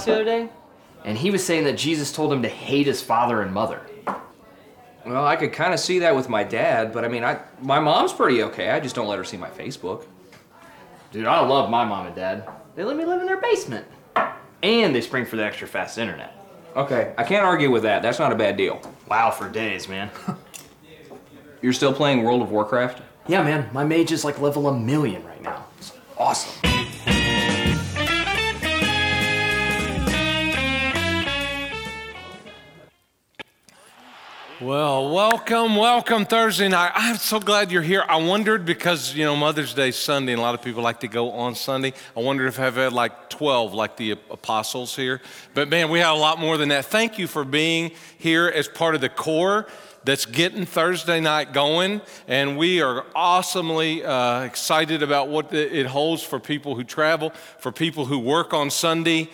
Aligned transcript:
house 0.00 0.06
the 0.06 0.14
other 0.14 0.24
day, 0.24 0.48
and 1.04 1.16
he 1.16 1.30
was 1.30 1.44
saying 1.44 1.64
that 1.64 1.76
Jesus 1.76 2.12
told 2.12 2.32
him 2.32 2.42
to 2.42 2.48
hate 2.48 2.86
his 2.86 3.02
father 3.02 3.42
and 3.42 3.52
mother. 3.52 3.82
Well, 5.06 5.26
I 5.26 5.36
could 5.36 5.52
kind 5.52 5.72
of 5.72 5.80
see 5.80 6.00
that 6.00 6.14
with 6.14 6.28
my 6.28 6.44
dad, 6.44 6.92
but 6.92 7.04
I 7.04 7.08
mean, 7.08 7.24
I 7.24 7.40
my 7.62 7.80
mom's 7.80 8.12
pretty 8.12 8.42
okay. 8.44 8.70
I 8.70 8.80
just 8.80 8.94
don't 8.94 9.08
let 9.08 9.18
her 9.18 9.24
see 9.24 9.36
my 9.36 9.48
Facebook. 9.48 10.04
Dude, 11.10 11.26
I 11.26 11.40
love 11.40 11.70
my 11.70 11.84
mom 11.84 12.06
and 12.06 12.14
dad. 12.14 12.48
They 12.76 12.84
let 12.84 12.96
me 12.96 13.04
live 13.04 13.20
in 13.20 13.26
their 13.26 13.40
basement. 13.40 13.86
And 14.62 14.94
they 14.94 15.00
spring 15.00 15.24
for 15.24 15.36
the 15.36 15.44
extra 15.44 15.66
fast 15.66 15.96
internet. 15.98 16.36
Okay, 16.76 17.14
I 17.16 17.24
can't 17.24 17.44
argue 17.44 17.70
with 17.70 17.82
that. 17.82 18.02
That's 18.02 18.18
not 18.18 18.30
a 18.30 18.36
bad 18.36 18.56
deal. 18.56 18.80
Wow, 19.08 19.30
for 19.30 19.48
days, 19.48 19.88
man. 19.88 20.10
You're 21.62 21.72
still 21.72 21.92
playing 21.92 22.22
World 22.22 22.42
of 22.42 22.50
Warcraft? 22.50 23.02
yeah, 23.26 23.42
man, 23.42 23.68
my 23.72 23.84
mage 23.84 24.12
is 24.12 24.24
like 24.24 24.40
level 24.40 24.68
a 24.68 24.78
million 24.78 25.24
right 25.24 25.42
now. 25.42 25.64
It's 25.78 25.92
awesome. 26.18 26.79
Well, 34.60 35.14
welcome, 35.14 35.74
welcome 35.74 36.26
Thursday 36.26 36.68
night. 36.68 36.92
I'm 36.94 37.16
so 37.16 37.40
glad 37.40 37.72
you're 37.72 37.80
here. 37.80 38.04
I 38.06 38.16
wondered 38.16 38.66
because, 38.66 39.14
you 39.14 39.24
know, 39.24 39.34
Mother's 39.34 39.72
Day 39.72 39.90
Sunday, 39.90 40.32
and 40.32 40.38
a 40.38 40.42
lot 40.42 40.54
of 40.54 40.60
people 40.60 40.82
like 40.82 41.00
to 41.00 41.08
go 41.08 41.30
on 41.30 41.54
Sunday. 41.54 41.94
I 42.14 42.20
wondered 42.20 42.46
if 42.48 42.60
I've 42.60 42.74
had 42.74 42.92
like 42.92 43.30
12 43.30 43.72
like 43.72 43.96
the 43.96 44.10
apostles 44.10 44.94
here. 44.94 45.22
But 45.54 45.70
man, 45.70 45.88
we 45.88 46.00
have 46.00 46.14
a 46.14 46.18
lot 46.18 46.38
more 46.38 46.58
than 46.58 46.68
that. 46.68 46.84
Thank 46.84 47.18
you 47.18 47.26
for 47.26 47.42
being 47.42 47.92
here 48.18 48.48
as 48.48 48.68
part 48.68 48.94
of 48.94 49.00
the 49.00 49.08
core 49.08 49.66
that's 50.04 50.26
getting 50.26 50.66
Thursday 50.66 51.20
night 51.20 51.54
going. 51.54 52.02
And 52.28 52.58
we 52.58 52.82
are 52.82 53.06
awesomely 53.14 54.04
uh, 54.04 54.42
excited 54.42 55.02
about 55.02 55.28
what 55.28 55.54
it 55.54 55.86
holds 55.86 56.22
for 56.22 56.38
people 56.38 56.74
who 56.74 56.84
travel, 56.84 57.30
for 57.60 57.72
people 57.72 58.04
who 58.04 58.18
work 58.18 58.52
on 58.52 58.68
Sunday. 58.68 59.30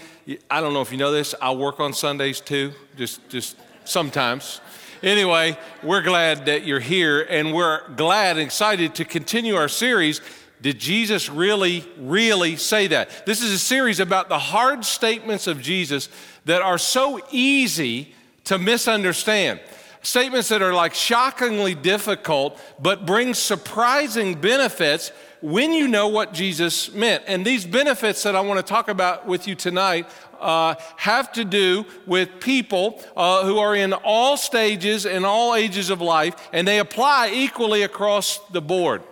I 0.48 0.60
don't 0.60 0.72
know 0.72 0.82
if 0.82 0.92
you 0.92 0.98
know 0.98 1.10
this, 1.10 1.34
I 1.42 1.50
work 1.50 1.80
on 1.80 1.94
Sundays 1.94 2.40
too, 2.40 2.74
just, 2.96 3.28
just 3.28 3.56
sometimes. 3.84 4.60
Anyway, 5.02 5.58
we're 5.82 6.02
glad 6.02 6.46
that 6.46 6.64
you're 6.64 6.80
here, 6.80 7.22
and 7.22 7.52
we're 7.52 7.86
glad 7.96 8.38
and 8.38 8.46
excited 8.46 8.94
to 8.94 9.04
continue 9.04 9.54
our 9.54 9.68
series. 9.68 10.20
Did 10.62 10.78
Jesus 10.78 11.28
really, 11.28 11.84
really 11.98 12.56
say 12.56 12.86
that? 12.88 13.26
This 13.26 13.42
is 13.42 13.52
a 13.52 13.58
series 13.58 14.00
about 14.00 14.28
the 14.28 14.38
hard 14.38 14.84
statements 14.84 15.46
of 15.46 15.60
Jesus 15.60 16.08
that 16.46 16.62
are 16.62 16.78
so 16.78 17.20
easy 17.30 18.14
to 18.44 18.58
misunderstand. 18.58 19.60
Statements 20.02 20.48
that 20.48 20.62
are 20.62 20.72
like 20.72 20.94
shockingly 20.94 21.74
difficult, 21.74 22.60
but 22.80 23.04
bring 23.04 23.34
surprising 23.34 24.34
benefits 24.40 25.10
when 25.42 25.72
you 25.72 25.88
know 25.88 26.08
what 26.08 26.32
Jesus 26.32 26.92
meant. 26.92 27.24
And 27.26 27.44
these 27.44 27.66
benefits 27.66 28.22
that 28.22 28.34
I 28.34 28.40
want 28.40 28.58
to 28.58 28.62
talk 28.62 28.88
about 28.88 29.26
with 29.26 29.46
you 29.46 29.54
tonight 29.54 30.08
uh, 30.40 30.74
have 30.96 31.32
to 31.32 31.44
do 31.44 31.86
with 32.06 32.40
people 32.40 33.02
uh, 33.16 33.44
who 33.44 33.58
are 33.58 33.74
in 33.74 33.92
all 33.92 34.36
stages 34.36 35.06
and 35.06 35.24
all 35.24 35.54
ages 35.54 35.90
of 35.90 36.00
life, 36.00 36.34
and 36.52 36.66
they 36.66 36.78
apply 36.78 37.30
equally 37.32 37.82
across 37.82 38.38
the 38.50 38.60
board. 38.60 39.02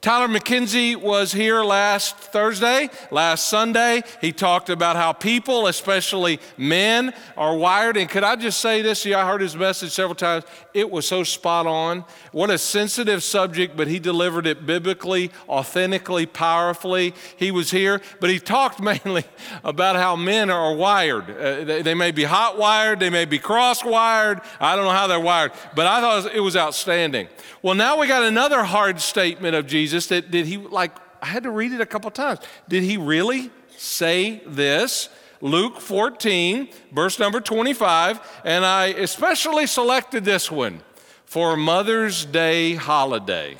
Tyler 0.00 0.28
McKenzie 0.28 0.94
was 0.94 1.32
here 1.32 1.64
last 1.64 2.16
Thursday, 2.16 2.88
last 3.10 3.48
Sunday. 3.48 4.04
He 4.20 4.30
talked 4.30 4.70
about 4.70 4.94
how 4.94 5.12
people, 5.12 5.66
especially 5.66 6.38
men, 6.56 7.12
are 7.36 7.56
wired. 7.56 7.96
And 7.96 8.08
could 8.08 8.22
I 8.22 8.36
just 8.36 8.60
say 8.60 8.80
this? 8.80 9.04
Yeah, 9.04 9.20
I 9.20 9.26
heard 9.26 9.40
his 9.40 9.56
message 9.56 9.90
several 9.90 10.14
times. 10.14 10.44
It 10.72 10.88
was 10.88 11.04
so 11.08 11.24
spot 11.24 11.66
on. 11.66 12.04
What 12.30 12.48
a 12.48 12.58
sensitive 12.58 13.24
subject, 13.24 13.76
but 13.76 13.88
he 13.88 13.98
delivered 13.98 14.46
it 14.46 14.66
biblically, 14.66 15.32
authentically, 15.48 16.26
powerfully. 16.26 17.12
He 17.36 17.50
was 17.50 17.72
here, 17.72 18.00
but 18.20 18.30
he 18.30 18.38
talked 18.38 18.80
mainly 18.88 19.24
about 19.64 19.96
how 19.96 20.14
men 20.14 20.48
are 20.48 20.76
wired. 20.76 21.28
Uh, 21.28 21.64
they, 21.64 21.82
they, 21.82 21.94
may 21.94 22.12
be 22.12 22.22
hot 22.22 22.56
wired, 22.56 23.00
they 23.00 23.10
may 23.10 23.24
be 23.24 23.40
cross 23.40 23.84
wired. 23.84 24.42
I 24.60 24.76
don't 24.76 24.84
know 24.84 24.92
how 24.92 25.08
they're 25.08 25.18
wired, 25.18 25.50
but 25.74 25.88
I 25.88 26.00
thought 26.00 26.32
it 26.32 26.40
was 26.40 26.56
outstanding. 26.56 27.26
Well, 27.62 27.74
now 27.74 27.98
we 27.98 28.06
got 28.06 28.22
another 28.22 28.62
hard 28.62 29.00
statement 29.00 29.56
of 29.56 29.66
Jesus 29.66 29.87
that 30.08 30.30
did 30.30 30.46
he 30.46 30.56
like 30.56 30.92
I 31.22 31.26
had 31.26 31.42
to 31.44 31.50
read 31.50 31.72
it 31.72 31.80
a 31.80 31.86
couple 31.86 32.10
times. 32.10 32.40
Did 32.68 32.82
he 32.82 32.96
really 32.96 33.50
say 33.76 34.42
this? 34.46 35.08
Luke 35.40 35.80
14, 35.80 36.68
verse 36.92 37.18
number 37.18 37.40
25, 37.40 38.20
and 38.44 38.64
I 38.64 38.86
especially 38.86 39.66
selected 39.66 40.24
this 40.24 40.50
one 40.50 40.80
for 41.26 41.56
Mother's 41.56 42.24
Day 42.24 42.74
holiday. 42.74 43.56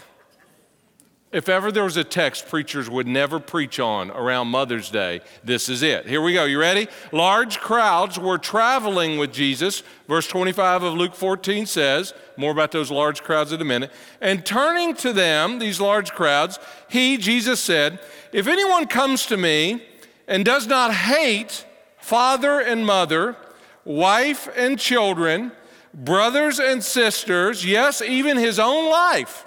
If 1.30 1.50
ever 1.50 1.70
there 1.70 1.84
was 1.84 1.98
a 1.98 2.04
text 2.04 2.48
preachers 2.48 2.88
would 2.88 3.06
never 3.06 3.38
preach 3.38 3.78
on 3.78 4.10
around 4.10 4.48
Mother's 4.48 4.90
Day, 4.90 5.20
this 5.44 5.68
is 5.68 5.82
it. 5.82 6.06
Here 6.06 6.22
we 6.22 6.32
go. 6.32 6.46
You 6.46 6.58
ready? 6.58 6.88
Large 7.12 7.60
crowds 7.60 8.18
were 8.18 8.38
traveling 8.38 9.18
with 9.18 9.30
Jesus. 9.30 9.82
Verse 10.08 10.26
25 10.26 10.84
of 10.84 10.94
Luke 10.94 11.14
14 11.14 11.66
says, 11.66 12.14
more 12.38 12.50
about 12.50 12.72
those 12.72 12.90
large 12.90 13.22
crowds 13.22 13.52
in 13.52 13.60
a 13.60 13.64
minute. 13.64 13.92
And 14.22 14.46
turning 14.46 14.94
to 14.96 15.12
them, 15.12 15.58
these 15.58 15.82
large 15.82 16.12
crowds, 16.12 16.58
he, 16.88 17.18
Jesus, 17.18 17.60
said, 17.60 18.00
If 18.32 18.46
anyone 18.46 18.86
comes 18.86 19.26
to 19.26 19.36
me 19.36 19.82
and 20.26 20.46
does 20.46 20.66
not 20.66 20.94
hate 20.94 21.66
father 21.98 22.58
and 22.58 22.86
mother, 22.86 23.36
wife 23.84 24.48
and 24.56 24.78
children, 24.78 25.52
brothers 25.92 26.58
and 26.58 26.82
sisters, 26.82 27.66
yes, 27.66 28.00
even 28.00 28.38
his 28.38 28.58
own 28.58 28.90
life, 28.90 29.44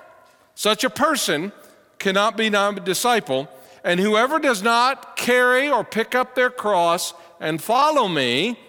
such 0.54 0.84
a 0.84 0.90
person 0.90 1.52
cannot 2.02 2.36
be 2.36 2.50
my 2.50 2.74
disciple. 2.74 3.48
And 3.84 4.00
whoever 4.00 4.40
does 4.40 4.62
not 4.62 5.16
carry 5.16 5.70
or 5.70 5.84
pick 5.84 6.14
up 6.14 6.36
their 6.36 6.50
cross 6.50 7.14
and 7.40 7.62
follow 7.62 8.08
me 8.08 8.60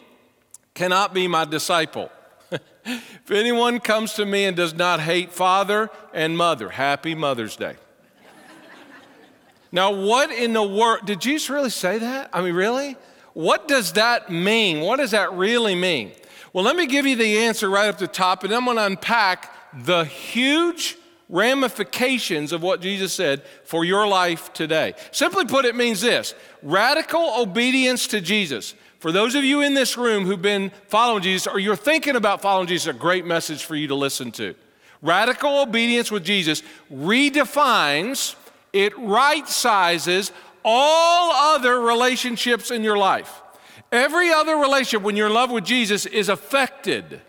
cannot 0.75 1.13
be 1.13 1.27
my 1.29 1.45
disciple. 1.45 2.11
if 2.85 3.31
anyone 3.31 3.81
comes 3.81 4.15
to 4.15 4.25
me 4.25 4.45
and 4.45 4.57
does 4.57 4.75
not 4.75 5.01
hate 5.01 5.33
father 5.33 5.91
and 6.15 6.37
mother, 6.37 6.69
happy 6.69 7.15
Mother's 7.15 7.57
Day. 7.57 7.77
now, 9.71 9.93
what 9.93 10.31
in 10.31 10.53
the 10.53 10.63
world, 10.63 11.01
did 11.05 11.21
Jesus 11.21 11.51
really 11.51 11.71
say 11.71 11.99
that? 11.99 12.31
I 12.33 12.43
mean, 12.43 12.55
really? 12.55 12.97
What 13.35 13.67
does 13.67 13.93
that 13.93 14.31
mean? 14.31 14.81
What 14.81 14.97
does 14.97 15.13
that 15.13 15.33
really 15.33 15.75
mean? 15.75 16.13
Well, 16.53 16.65
let 16.65 16.77
me 16.77 16.87
give 16.87 17.07
you 17.07 17.17
the 17.17 17.39
answer 17.39 17.71
right 17.71 17.89
up 17.89 17.97
the 17.97 18.07
top, 18.07 18.45
and 18.45 18.53
I'm 18.53 18.67
going 18.67 18.77
to 18.77 18.85
unpack 18.85 19.51
the 19.85 20.05
huge 20.05 20.97
ramifications 21.33 22.53
of 22.53 22.63
what 22.63 22.81
Jesus 22.81 23.13
said 23.13 23.43
for 23.65 23.85
your 23.85 24.07
life 24.07 24.53
today. 24.53 24.95
Simply 25.11 25.47
put, 25.47 25.65
it 25.65 25.75
means 25.75 26.01
this 26.01 26.35
radical 26.63 27.41
obedience 27.41 28.07
to 28.09 28.21
Jesus. 28.21 28.75
For 29.01 29.11
those 29.11 29.35
of 29.35 29.43
you 29.43 29.63
in 29.63 29.75
this 29.75 29.97
room 29.97 30.25
who've 30.25 30.41
been 30.41 30.71
following 30.87 31.25
Jesus 31.25 31.49
or 31.49 31.59
you're 31.59 31.75
thinking 31.75 32.15
about 32.15 32.41
following 32.41 32.69
Jesus, 32.69 32.95
a 32.95 32.97
great 32.97 33.27
message 33.27 33.65
for 33.65 33.75
you 33.75 33.89
to 33.89 33.97
listen 33.97 34.31
to. 34.33 34.55
Radical 35.01 35.63
obedience 35.63 36.13
with 36.13 36.25
Jesus 36.25 36.63
redefines, 36.93 38.37
it 38.73 38.97
right 38.97 39.49
sizes 39.49 40.31
all 40.65 41.33
other 41.33 41.81
relationships 41.81 42.71
in 42.71 42.85
your 42.85 42.97
life. 42.97 43.41
Every 43.91 44.31
other 44.31 44.57
relationship, 44.57 45.03
when 45.03 45.17
you're 45.17 45.27
in 45.27 45.35
love 45.35 45.51
with 45.51 45.65
Jesus, 45.65 46.07
is 46.07 46.29
affected, 46.29 47.21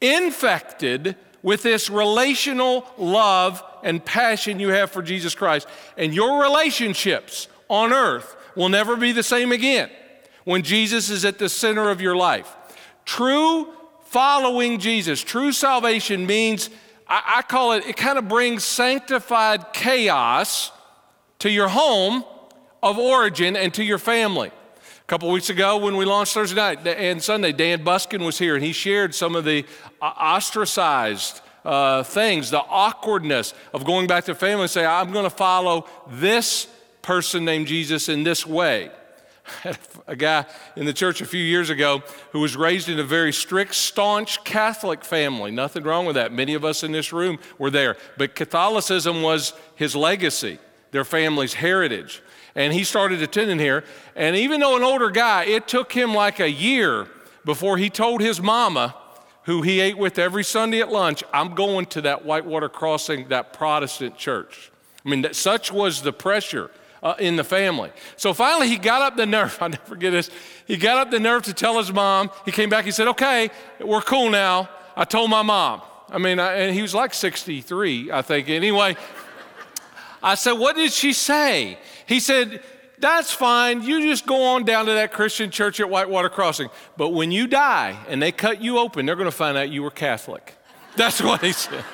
infected 0.00 1.16
with 1.44 1.62
this 1.62 1.90
relational 1.90 2.86
love 2.96 3.62
and 3.84 4.04
passion 4.04 4.58
you 4.58 4.70
have 4.70 4.90
for 4.90 5.02
Jesus 5.02 5.34
Christ. 5.34 5.68
And 5.96 6.12
your 6.12 6.42
relationships 6.42 7.48
on 7.68 7.92
earth 7.92 8.34
will 8.56 8.70
never 8.70 8.96
be 8.96 9.12
the 9.12 9.22
same 9.22 9.52
again 9.52 9.90
when 10.44 10.62
Jesus 10.62 11.10
is 11.10 11.24
at 11.24 11.38
the 11.38 11.48
center 11.48 11.90
of 11.90 12.00
your 12.00 12.16
life. 12.16 12.56
True 13.04 13.68
following 14.06 14.78
Jesus, 14.78 15.22
true 15.22 15.52
salvation 15.52 16.24
means, 16.24 16.70
I, 17.06 17.34
I 17.36 17.42
call 17.42 17.72
it, 17.72 17.86
it 17.86 17.96
kind 17.96 18.16
of 18.16 18.26
brings 18.26 18.64
sanctified 18.64 19.72
chaos 19.74 20.72
to 21.40 21.50
your 21.50 21.68
home 21.68 22.24
of 22.82 22.98
origin 22.98 23.54
and 23.54 23.72
to 23.74 23.84
your 23.84 23.98
family. 23.98 24.50
A 25.04 25.06
couple 25.06 25.30
weeks 25.30 25.50
ago, 25.50 25.76
when 25.76 25.98
we 25.98 26.06
launched 26.06 26.32
Thursday 26.32 26.56
night 26.56 26.86
and 26.86 27.22
Sunday, 27.22 27.52
Dan 27.52 27.84
Buskin 27.84 28.24
was 28.24 28.38
here 28.38 28.54
and 28.54 28.64
he 28.64 28.72
shared 28.72 29.14
some 29.14 29.36
of 29.36 29.44
the 29.44 29.66
uh, 30.00 30.06
ostracized 30.06 31.42
uh, 31.64 32.02
things, 32.02 32.50
the 32.50 32.60
awkwardness 32.60 33.54
of 33.72 33.84
going 33.84 34.06
back 34.06 34.24
to 34.24 34.34
family 34.34 34.62
and 34.62 34.70
say, 34.70 34.84
I'm 34.84 35.12
going 35.12 35.24
to 35.24 35.30
follow 35.30 35.86
this 36.08 36.66
person 37.02 37.44
named 37.44 37.66
Jesus 37.66 38.08
in 38.08 38.22
this 38.22 38.46
way. 38.46 38.90
a 40.06 40.16
guy 40.16 40.46
in 40.74 40.86
the 40.86 40.92
church 40.92 41.20
a 41.20 41.26
few 41.26 41.42
years 41.42 41.68
ago 41.68 42.02
who 42.32 42.40
was 42.40 42.56
raised 42.56 42.88
in 42.88 42.98
a 42.98 43.04
very 43.04 43.32
strict, 43.32 43.74
staunch 43.74 44.42
Catholic 44.44 45.04
family. 45.04 45.50
Nothing 45.50 45.84
wrong 45.84 46.06
with 46.06 46.14
that. 46.14 46.32
Many 46.32 46.54
of 46.54 46.64
us 46.64 46.82
in 46.82 46.92
this 46.92 47.12
room 47.12 47.38
were 47.58 47.70
there. 47.70 47.96
But 48.16 48.34
Catholicism 48.34 49.20
was 49.20 49.52
his 49.74 49.94
legacy, 49.94 50.58
their 50.92 51.04
family's 51.04 51.54
heritage 51.54 52.22
and 52.54 52.72
he 52.72 52.84
started 52.84 53.22
attending 53.22 53.58
here. 53.58 53.84
And 54.14 54.36
even 54.36 54.60
though 54.60 54.76
an 54.76 54.82
older 54.82 55.10
guy, 55.10 55.44
it 55.44 55.66
took 55.66 55.92
him 55.92 56.14
like 56.14 56.40
a 56.40 56.50
year 56.50 57.08
before 57.44 57.76
he 57.76 57.90
told 57.90 58.20
his 58.20 58.40
mama, 58.40 58.94
who 59.44 59.62
he 59.62 59.80
ate 59.80 59.98
with 59.98 60.18
every 60.18 60.44
Sunday 60.44 60.80
at 60.80 60.90
lunch, 60.90 61.22
I'm 61.32 61.54
going 61.54 61.86
to 61.86 62.02
that 62.02 62.24
Whitewater 62.24 62.68
Crossing, 62.68 63.28
that 63.28 63.52
Protestant 63.52 64.16
church. 64.16 64.70
I 65.04 65.08
mean, 65.08 65.22
that, 65.22 65.36
such 65.36 65.70
was 65.70 66.02
the 66.02 66.12
pressure 66.12 66.70
uh, 67.02 67.14
in 67.18 67.36
the 67.36 67.44
family. 67.44 67.90
So 68.16 68.32
finally, 68.32 68.68
he 68.68 68.76
got 68.76 69.02
up 69.02 69.16
the 69.16 69.26
nerve. 69.26 69.56
I'll 69.60 69.68
never 69.68 69.84
forget 69.84 70.12
this. 70.12 70.30
He 70.66 70.76
got 70.76 70.98
up 70.98 71.10
the 71.10 71.20
nerve 71.20 71.42
to 71.44 71.54
tell 71.54 71.78
his 71.78 71.92
mom. 71.92 72.30
He 72.44 72.52
came 72.52 72.70
back. 72.70 72.84
He 72.84 72.90
said, 72.90 73.08
"Okay, 73.08 73.50
we're 73.80 74.00
cool 74.00 74.30
now." 74.30 74.68
I 74.96 75.04
told 75.04 75.28
my 75.28 75.42
mom. 75.42 75.82
I 76.10 76.18
mean, 76.18 76.38
I, 76.38 76.54
and 76.54 76.74
he 76.74 76.82
was 76.82 76.94
like 76.94 77.12
63, 77.12 78.12
I 78.12 78.22
think. 78.22 78.48
Anyway, 78.48 78.96
I 80.22 80.36
said, 80.36 80.52
"What 80.52 80.76
did 80.76 80.92
she 80.92 81.12
say?" 81.12 81.78
He 82.06 82.20
said, 82.20 82.62
"That's 83.04 83.30
fine. 83.30 83.82
You 83.82 84.00
just 84.00 84.24
go 84.24 84.42
on 84.44 84.64
down 84.64 84.86
to 84.86 84.92
that 84.92 85.12
Christian 85.12 85.50
church 85.50 85.78
at 85.78 85.90
Whitewater 85.90 86.30
Crossing. 86.30 86.70
But 86.96 87.10
when 87.10 87.30
you 87.30 87.46
die 87.46 87.98
and 88.08 88.22
they 88.22 88.32
cut 88.32 88.62
you 88.62 88.78
open, 88.78 89.04
they're 89.04 89.14
going 89.14 89.26
to 89.30 89.36
find 89.36 89.58
out 89.58 89.68
you 89.68 89.82
were 89.82 89.90
Catholic." 89.90 90.56
That's 90.96 91.20
what 91.20 91.42
he 91.42 91.52
said. 91.52 91.84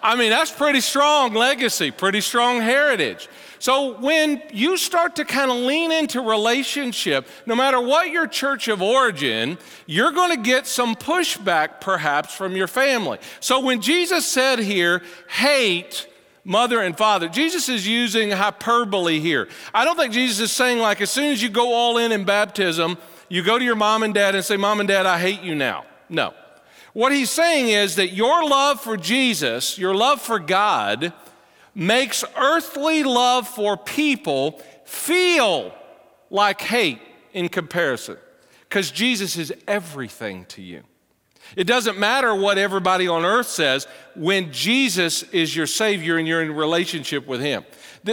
I 0.00 0.14
mean, 0.14 0.30
that's 0.30 0.52
pretty 0.52 0.80
strong 0.80 1.32
legacy, 1.34 1.90
pretty 1.90 2.20
strong 2.20 2.60
heritage. 2.60 3.28
So 3.58 3.98
when 3.98 4.42
you 4.52 4.76
start 4.76 5.16
to 5.16 5.24
kind 5.24 5.50
of 5.50 5.56
lean 5.56 5.90
into 5.90 6.20
relationship, 6.20 7.26
no 7.46 7.56
matter 7.56 7.80
what 7.80 8.10
your 8.10 8.28
church 8.28 8.68
of 8.68 8.80
origin, 8.80 9.58
you're 9.86 10.12
going 10.12 10.30
to 10.36 10.40
get 10.40 10.68
some 10.68 10.94
pushback 10.94 11.80
perhaps 11.80 12.32
from 12.32 12.54
your 12.54 12.68
family. 12.68 13.18
So 13.40 13.58
when 13.58 13.80
Jesus 13.80 14.24
said 14.26 14.60
here, 14.60 15.02
hate 15.28 16.06
mother 16.44 16.80
and 16.80 16.96
father, 16.96 17.28
Jesus 17.28 17.68
is 17.68 17.86
using 17.86 18.30
hyperbole 18.30 19.20
here. 19.20 19.48
I 19.72 19.84
don't 19.84 19.96
think 19.96 20.12
Jesus 20.12 20.40
is 20.40 20.52
saying, 20.52 20.78
like, 20.78 21.00
as 21.00 21.10
soon 21.10 21.32
as 21.32 21.42
you 21.42 21.48
go 21.48 21.72
all 21.72 21.98
in 21.98 22.12
in 22.12 22.24
baptism, 22.24 22.98
you 23.28 23.42
go 23.42 23.58
to 23.58 23.64
your 23.64 23.76
mom 23.76 24.02
and 24.02 24.12
dad 24.12 24.34
and 24.34 24.44
say, 24.44 24.56
Mom 24.56 24.80
and 24.80 24.88
dad, 24.88 25.06
I 25.06 25.18
hate 25.18 25.42
you 25.42 25.54
now. 25.54 25.84
No. 26.08 26.34
What 26.92 27.12
he's 27.12 27.30
saying 27.30 27.68
is 27.68 27.96
that 27.96 28.12
your 28.12 28.46
love 28.46 28.80
for 28.80 28.96
Jesus, 28.96 29.78
your 29.78 29.94
love 29.94 30.20
for 30.20 30.38
God, 30.38 31.12
makes 31.74 32.22
earthly 32.36 33.02
love 33.02 33.48
for 33.48 33.78
people 33.78 34.60
feel 34.84 35.74
like 36.28 36.60
hate 36.60 37.00
in 37.32 37.48
comparison 37.48 38.18
because 38.68 38.90
Jesus 38.90 39.36
is 39.36 39.52
everything 39.66 40.44
to 40.46 40.60
you. 40.60 40.82
It 41.56 41.64
doesn't 41.64 41.98
matter 41.98 42.34
what 42.34 42.58
everybody 42.58 43.08
on 43.08 43.24
earth 43.24 43.48
says 43.48 43.86
when 44.14 44.52
Jesus 44.52 45.22
is 45.24 45.54
your 45.54 45.66
Savior 45.66 46.16
and 46.16 46.26
you're 46.26 46.42
in 46.42 46.54
relationship 46.54 47.26
with 47.26 47.40
Him. 47.40 47.64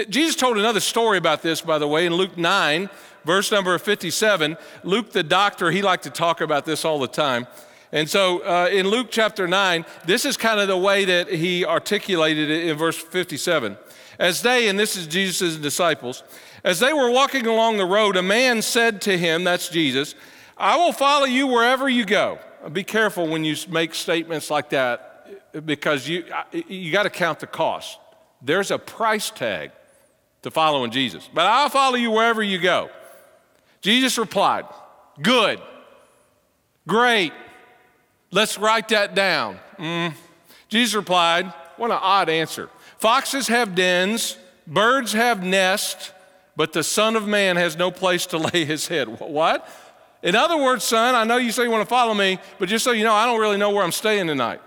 Jesus 0.09 0.36
told 0.36 0.57
another 0.57 0.80
story 0.80 1.18
about 1.18 1.41
this, 1.41 1.62
by 1.62 1.77
the 1.77 1.88
way, 1.88 2.06
in 2.06 2.13
Luke 2.13 2.38
9, 2.38 2.89
verse 3.25 3.51
number 3.51 3.77
57. 3.77 4.57
Luke, 4.83 5.12
the 5.12 5.24
doctor, 5.24 5.71
he 5.71 5.81
liked 5.81 6.03
to 6.03 6.09
talk 6.09 6.41
about 6.41 6.65
this 6.65 6.86
all 6.86 7.00
the 7.00 7.07
time. 7.07 7.47
And 7.91 8.07
so 8.07 8.39
uh, 8.39 8.69
in 8.71 8.88
Luke 8.88 9.07
chapter 9.09 9.47
9, 9.47 9.83
this 10.06 10.25
is 10.25 10.38
kind 10.38 10.59
of 10.59 10.68
the 10.68 10.77
way 10.77 11.06
that 11.06 11.30
he 11.30 11.65
articulated 11.65 12.50
it 12.51 12.68
in 12.68 12.77
verse 12.77 12.97
57. 12.97 13.77
As 14.19 14.42
they, 14.42 14.68
and 14.68 14.77
this 14.77 14.95
is 14.95 15.07
Jesus' 15.07 15.56
disciples, 15.56 16.24
as 16.63 16.80
they 16.80 16.94
were 16.94 17.09
walking 17.09 17.47
along 17.47 17.77
the 17.77 17.85
road, 17.85 18.15
a 18.15 18.21
man 18.21 18.62
said 18.62 19.01
to 19.03 19.18
him, 19.18 19.44
that's 19.44 19.69
Jesus, 19.69 20.13
I 20.57 20.75
will 20.75 20.92
follow 20.92 21.25
you 21.25 21.47
wherever 21.47 21.89
you 21.89 22.06
go. 22.06 22.38
Be 22.71 22.83
careful 22.83 23.27
when 23.27 23.44
you 23.44 23.56
make 23.69 23.95
statements 23.95 24.50
like 24.50 24.69
that 24.71 25.65
because 25.65 26.07
you, 26.07 26.25
you 26.51 26.91
got 26.91 27.03
to 27.03 27.09
count 27.09 27.39
the 27.39 27.47
cost. 27.47 27.97
There's 28.41 28.71
a 28.71 28.77
price 28.77 29.29
tag 29.29 29.71
to 30.41 30.51
following 30.51 30.91
Jesus, 30.91 31.29
but 31.33 31.45
I'll 31.45 31.69
follow 31.69 31.95
you 31.95 32.11
wherever 32.11 32.41
you 32.44 32.59
go. 32.59 32.89
Jesus 33.81 34.17
replied, 34.17 34.65
Good, 35.21 35.61
great. 36.88 37.33
Let's 38.31 38.57
write 38.57 38.89
that 38.89 39.15
down. 39.15 39.59
Mm. 39.77 40.13
Jesus 40.67 40.95
replied, 40.95 41.51
What 41.77 41.91
an 41.91 42.00
odd 42.01 42.29
answer. 42.29 42.69
Foxes 42.97 43.47
have 43.47 43.75
dens, 43.75 44.38
birds 44.67 45.13
have 45.13 45.44
nests, 45.44 46.11
but 46.56 46.73
the 46.73 46.83
Son 46.83 47.15
of 47.15 47.27
Man 47.27 47.56
has 47.56 47.77
no 47.77 47.91
place 47.91 48.25
to 48.27 48.38
lay 48.53 48.65
his 48.65 48.88
head. 48.88 49.19
What? 49.19 49.67
In 50.21 50.36
other 50.36 50.57
words, 50.57 50.83
son, 50.83 51.16
I 51.16 51.24
know 51.24 51.38
you 51.38 51.51
say 51.51 51.63
you 51.63 51.71
want 51.71 51.83
to 51.83 51.89
follow 51.89 52.13
me, 52.13 52.39
but 52.57 52.68
just 52.68 52.83
so 52.83 52.92
you 52.92 53.04
know, 53.04 53.13
I 53.13 53.25
don't 53.25 53.39
really 53.39 53.57
know 53.57 53.69
where 53.69 53.83
I'm 53.83 53.92
staying 53.92 54.27
tonight. 54.27 54.62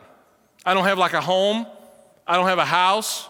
I 0.65 0.75
don't 0.75 0.85
have 0.85 0.99
like 0.99 1.13
a 1.13 1.21
home, 1.21 1.67
I 2.27 2.37
don't 2.37 2.47
have 2.47 2.59
a 2.59 2.65
house, 2.65 3.29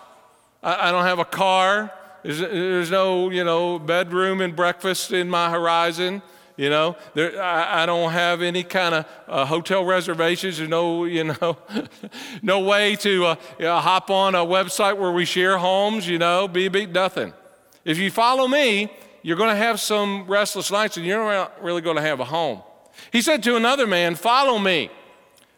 I, 0.63 0.93
don't 0.93 1.05
have 1.05 1.19
a 1.19 1.25
car. 1.25 1.93
There's, 2.23 2.39
there's 2.39 2.91
no, 2.91 3.31
you 3.31 3.43
know, 3.43 3.81
bedroom 3.81 4.41
and 4.41 4.55
breakfast 4.55 5.13
in 5.13 5.29
my 5.29 5.51
horizon. 5.51 6.23
You 6.57 6.71
know, 6.71 6.97
there, 7.15 7.43
I, 7.43 7.83
I, 7.83 7.87
don't 7.87 8.13
have 8.13 8.43
any 8.43 8.63
kind 8.63 8.95
of 8.95 9.07
uh, 9.27 9.45
hotel 9.47 9.85
reservations. 9.85 10.59
There's 10.59 10.69
no, 10.69 11.05
you 11.07 11.25
know, 11.25 11.57
no 12.43 12.61
way 12.61 12.95
to 12.97 13.27
uh, 13.27 13.35
you 13.59 13.65
know, 13.65 13.79
hop 13.81 14.11
on 14.11 14.35
a 14.35 14.45
website 14.45 14.99
where 14.99 15.11
we 15.11 15.25
share 15.25 15.57
homes. 15.59 16.07
You 16.07 16.19
know, 16.19 16.47
be 16.47 16.69
beat 16.69 16.91
nothing. 16.91 17.33
If 17.85 17.99
you 17.99 18.11
follow 18.11 18.47
me, 18.47 18.91
you're 19.23 19.37
going 19.37 19.51
to 19.51 19.57
have 19.57 19.81
some 19.81 20.27
restless 20.27 20.71
nights, 20.71 20.97
and 20.97 21.07
you're 21.07 21.25
not 21.25 21.63
really 21.63 21.81
going 21.81 21.97
to 21.97 22.03
have 22.03 22.21
a 22.21 22.25
home. 22.25 22.63
He 23.11 23.23
said 23.23 23.43
to 23.45 23.57
another 23.57 23.87
man, 23.87 24.15
"Follow 24.15 24.59
me." 24.59 24.91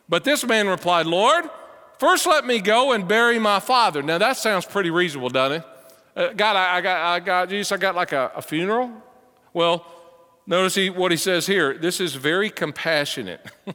But 0.08 0.24
this 0.24 0.44
man 0.44 0.68
replied, 0.68 1.06
"Lord, 1.06 1.48
first 1.98 2.26
let 2.26 2.46
me 2.46 2.60
go 2.60 2.92
and 2.92 3.08
bury 3.08 3.38
my 3.38 3.60
father." 3.60 4.02
Now 4.02 4.18
that 4.18 4.36
sounds 4.36 4.66
pretty 4.66 4.90
reasonable, 4.90 5.30
doesn't 5.30 5.62
it? 5.62 5.66
Uh, 6.16 6.32
God, 6.34 6.56
I, 6.56 6.76
I, 6.76 6.80
got, 6.80 7.00
I 7.00 7.20
got, 7.20 7.48
Jesus, 7.48 7.72
I 7.72 7.76
got 7.76 7.96
like 7.96 8.12
a, 8.12 8.30
a 8.36 8.42
funeral. 8.42 8.90
Well, 9.52 9.84
Notice 10.46 10.74
he, 10.74 10.90
what 10.90 11.10
he 11.10 11.16
says 11.16 11.46
here. 11.46 11.74
This 11.74 12.00
is 12.00 12.14
very 12.14 12.50
compassionate. 12.50 13.40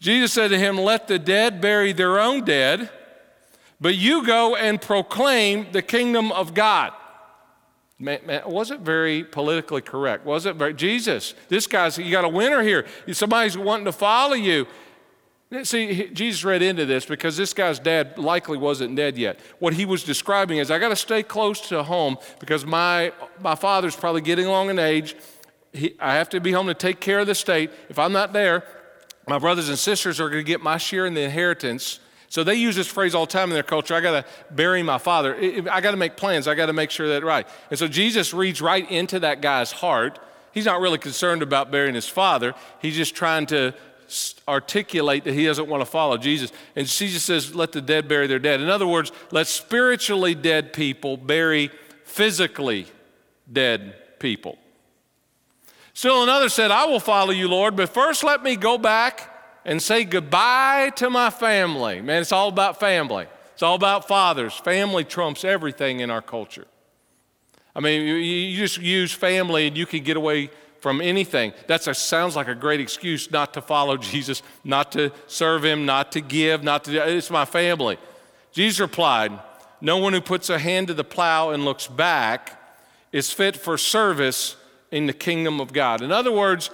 Jesus 0.00 0.32
said 0.32 0.48
to 0.48 0.58
him, 0.58 0.78
Let 0.78 1.08
the 1.08 1.18
dead 1.18 1.60
bury 1.60 1.92
their 1.92 2.20
own 2.20 2.44
dead, 2.44 2.90
but 3.80 3.96
you 3.96 4.24
go 4.24 4.54
and 4.54 4.80
proclaim 4.80 5.72
the 5.72 5.82
kingdom 5.82 6.30
of 6.32 6.54
God. 6.54 6.92
Man, 8.00 8.40
wasn't 8.46 8.80
very 8.80 9.24
politically 9.24 9.82
correct, 9.82 10.24
was 10.24 10.46
it? 10.46 10.56
Jesus, 10.76 11.34
this 11.48 11.66
guy's, 11.66 11.98
you 11.98 12.10
got 12.10 12.24
a 12.24 12.30
winner 12.30 12.62
here. 12.62 12.86
Somebody's 13.12 13.58
wanting 13.58 13.84
to 13.84 13.92
follow 13.92 14.32
you. 14.32 14.66
See, 15.64 16.08
Jesus 16.12 16.42
read 16.42 16.62
into 16.62 16.86
this 16.86 17.04
because 17.04 17.36
this 17.36 17.52
guy's 17.52 17.78
dad 17.78 18.16
likely 18.16 18.56
wasn't 18.56 18.96
dead 18.96 19.18
yet. 19.18 19.38
What 19.58 19.74
he 19.74 19.84
was 19.84 20.02
describing 20.02 20.58
is, 20.58 20.70
I 20.70 20.78
got 20.78 20.88
to 20.88 20.96
stay 20.96 21.22
close 21.22 21.60
to 21.68 21.82
home 21.82 22.16
because 22.38 22.64
my, 22.64 23.12
my 23.40 23.54
father's 23.54 23.96
probably 23.96 24.22
getting 24.22 24.46
along 24.46 24.70
in 24.70 24.78
age. 24.78 25.14
He, 25.74 25.94
I 26.00 26.14
have 26.14 26.30
to 26.30 26.40
be 26.40 26.52
home 26.52 26.68
to 26.68 26.74
take 26.74 27.00
care 27.00 27.18
of 27.18 27.26
the 27.26 27.34
state. 27.34 27.70
If 27.90 27.98
I'm 27.98 28.12
not 28.12 28.32
there, 28.32 28.64
my 29.28 29.38
brothers 29.38 29.68
and 29.68 29.78
sisters 29.78 30.20
are 30.20 30.30
going 30.30 30.42
to 30.42 30.48
get 30.48 30.62
my 30.62 30.78
share 30.78 31.04
in 31.04 31.12
the 31.12 31.22
inheritance. 31.22 32.00
So 32.30 32.44
they 32.44 32.54
use 32.54 32.76
this 32.76 32.86
phrase 32.86 33.14
all 33.14 33.26
the 33.26 33.32
time 33.32 33.48
in 33.48 33.54
their 33.54 33.64
culture. 33.64 33.92
I 33.92 34.00
got 34.00 34.24
to 34.24 34.54
bury 34.54 34.84
my 34.84 34.98
father. 34.98 35.36
I 35.68 35.80
got 35.80 35.90
to 35.90 35.96
make 35.96 36.16
plans. 36.16 36.46
I 36.46 36.54
got 36.54 36.66
to 36.66 36.72
make 36.72 36.92
sure 36.92 37.08
that 37.08 37.24
right. 37.24 37.46
And 37.70 37.78
so 37.78 37.88
Jesus 37.88 38.32
reads 38.32 38.62
right 38.62 38.88
into 38.88 39.18
that 39.18 39.42
guy's 39.42 39.72
heart. 39.72 40.20
He's 40.52 40.64
not 40.64 40.80
really 40.80 40.96
concerned 40.96 41.42
about 41.42 41.72
burying 41.72 41.96
his 41.96 42.08
father. 42.08 42.54
He's 42.80 42.94
just 42.94 43.16
trying 43.16 43.46
to 43.46 43.74
articulate 44.46 45.24
that 45.24 45.34
he 45.34 45.44
doesn't 45.44 45.68
want 45.68 45.80
to 45.80 45.84
follow 45.84 46.16
Jesus. 46.16 46.52
And 46.76 46.86
Jesus 46.86 47.24
says, 47.24 47.52
let 47.52 47.72
the 47.72 47.80
dead 47.80 48.06
bury 48.06 48.28
their 48.28 48.38
dead. 48.38 48.60
In 48.60 48.68
other 48.68 48.86
words, 48.86 49.10
let 49.32 49.48
spiritually 49.48 50.36
dead 50.36 50.72
people 50.72 51.16
bury 51.16 51.72
physically 52.04 52.86
dead 53.52 53.96
people. 54.20 54.56
Still 55.94 56.22
another 56.22 56.48
said, 56.48 56.70
I 56.70 56.84
will 56.84 57.00
follow 57.00 57.32
you, 57.32 57.48
Lord, 57.48 57.74
but 57.74 57.88
first 57.88 58.22
let 58.22 58.42
me 58.42 58.54
go 58.54 58.78
back 58.78 59.28
and 59.64 59.82
say 59.82 60.04
goodbye 60.04 60.90
to 60.96 61.10
my 61.10 61.30
family. 61.30 62.00
Man, 62.00 62.22
it's 62.22 62.32
all 62.32 62.48
about 62.48 62.80
family. 62.80 63.26
It's 63.52 63.62
all 63.62 63.74
about 63.74 64.08
fathers. 64.08 64.54
Family 64.54 65.04
trumps 65.04 65.44
everything 65.44 66.00
in 66.00 66.10
our 66.10 66.22
culture. 66.22 66.66
I 67.74 67.80
mean, 67.80 68.06
you 68.06 68.56
just 68.56 68.78
use 68.78 69.12
family 69.12 69.68
and 69.68 69.76
you 69.76 69.86
can 69.86 70.02
get 70.02 70.16
away 70.16 70.50
from 70.80 71.00
anything. 71.00 71.52
That 71.66 71.82
sounds 71.82 72.36
like 72.36 72.48
a 72.48 72.54
great 72.54 72.80
excuse 72.80 73.30
not 73.30 73.54
to 73.54 73.60
follow 73.60 73.96
Jesus, 73.98 74.42
not 74.64 74.92
to 74.92 75.12
serve 75.26 75.64
him, 75.64 75.86
not 75.86 76.12
to 76.12 76.20
give, 76.20 76.64
not 76.64 76.84
to, 76.84 77.16
it's 77.16 77.30
my 77.30 77.44
family. 77.44 77.98
Jesus 78.52 78.80
replied, 78.80 79.38
No 79.80 79.98
one 79.98 80.12
who 80.12 80.20
puts 80.20 80.50
a 80.50 80.58
hand 80.58 80.88
to 80.88 80.94
the 80.94 81.04
plow 81.04 81.50
and 81.50 81.64
looks 81.64 81.86
back 81.86 82.56
is 83.12 83.32
fit 83.32 83.56
for 83.56 83.76
service 83.76 84.56
in 84.90 85.06
the 85.06 85.12
kingdom 85.12 85.60
of 85.60 85.72
God. 85.72 86.02
In 86.02 86.10
other 86.10 86.32
words, 86.32 86.70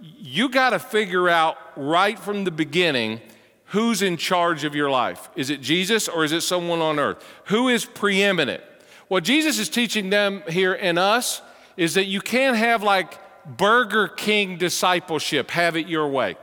you 0.00 0.48
got 0.48 0.70
to 0.70 0.78
figure 0.78 1.28
out 1.28 1.56
right 1.76 2.18
from 2.18 2.44
the 2.44 2.50
beginning 2.50 3.20
who's 3.66 4.00
in 4.02 4.16
charge 4.16 4.64
of 4.64 4.74
your 4.74 4.90
life. 4.90 5.28
Is 5.36 5.50
it 5.50 5.60
Jesus 5.60 6.08
or 6.08 6.24
is 6.24 6.32
it 6.32 6.40
someone 6.40 6.80
on 6.80 6.98
earth? 6.98 7.24
Who 7.46 7.68
is 7.68 7.84
preeminent? 7.84 8.62
What 9.08 9.24
Jesus 9.24 9.58
is 9.58 9.68
teaching 9.68 10.10
them 10.10 10.42
here 10.48 10.74
and 10.74 10.98
us 10.98 11.42
is 11.76 11.94
that 11.94 12.06
you 12.06 12.20
can't 12.20 12.56
have 12.56 12.82
like 12.82 13.18
Burger 13.56 14.08
King 14.08 14.58
discipleship, 14.58 15.50
have 15.50 15.76
it 15.76 15.86
your 15.86 16.08
way. 16.08 16.36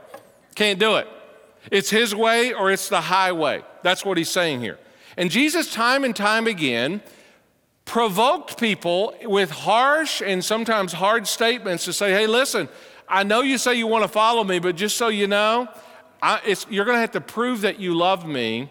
Can't 0.54 0.78
do 0.78 0.96
it. 0.96 1.08
It's 1.70 1.90
his 1.90 2.14
way 2.14 2.52
or 2.52 2.70
it's 2.70 2.88
the 2.88 3.00
highway. 3.00 3.62
That's 3.82 4.04
what 4.04 4.18
he's 4.18 4.30
saying 4.30 4.60
here. 4.60 4.78
And 5.16 5.30
Jesus, 5.30 5.72
time 5.72 6.04
and 6.04 6.14
time 6.14 6.46
again, 6.46 7.02
provoked 7.84 8.58
people 8.58 9.14
with 9.22 9.50
harsh 9.50 10.20
and 10.20 10.44
sometimes 10.44 10.92
hard 10.92 11.26
statements 11.26 11.84
to 11.84 11.92
say, 11.92 12.10
hey, 12.10 12.26
listen, 12.26 12.68
I 13.08 13.22
know 13.22 13.42
you 13.42 13.58
say 13.58 13.74
you 13.74 13.86
want 13.86 14.04
to 14.04 14.08
follow 14.08 14.42
me, 14.44 14.58
but 14.58 14.76
just 14.76 14.96
so 14.96 15.08
you 15.08 15.26
know, 15.26 15.68
I, 16.22 16.56
you're 16.68 16.84
going 16.84 16.96
to 16.96 17.00
have 17.00 17.12
to 17.12 17.20
prove 17.20 17.60
that 17.62 17.78
you 17.78 17.94
love 17.94 18.26
me 18.26 18.70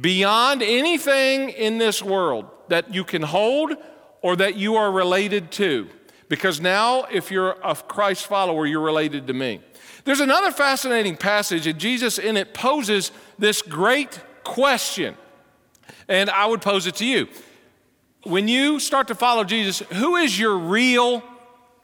beyond 0.00 0.62
anything 0.62 1.50
in 1.50 1.78
this 1.78 2.02
world 2.02 2.46
that 2.68 2.94
you 2.94 3.04
can 3.04 3.22
hold 3.22 3.76
or 4.22 4.36
that 4.36 4.56
you 4.56 4.76
are 4.76 4.90
related 4.90 5.50
to. 5.52 5.88
Because 6.28 6.60
now, 6.60 7.04
if 7.04 7.30
you're 7.30 7.56
a 7.64 7.74
Christ 7.74 8.26
follower, 8.26 8.66
you're 8.66 8.80
related 8.82 9.26
to 9.28 9.32
me. 9.32 9.60
There's 10.04 10.20
another 10.20 10.50
fascinating 10.50 11.16
passage, 11.16 11.66
and 11.66 11.78
Jesus 11.78 12.18
in 12.18 12.36
it 12.36 12.54
poses 12.54 13.10
this 13.38 13.62
great 13.62 14.20
question. 14.44 15.14
And 16.08 16.30
I 16.30 16.46
would 16.46 16.62
pose 16.62 16.86
it 16.86 16.96
to 16.96 17.06
you. 17.06 17.28
When 18.24 18.48
you 18.48 18.80
start 18.80 19.08
to 19.08 19.14
follow 19.14 19.44
Jesus, 19.44 19.80
who 19.92 20.16
is 20.16 20.38
your 20.38 20.56
real 20.56 21.22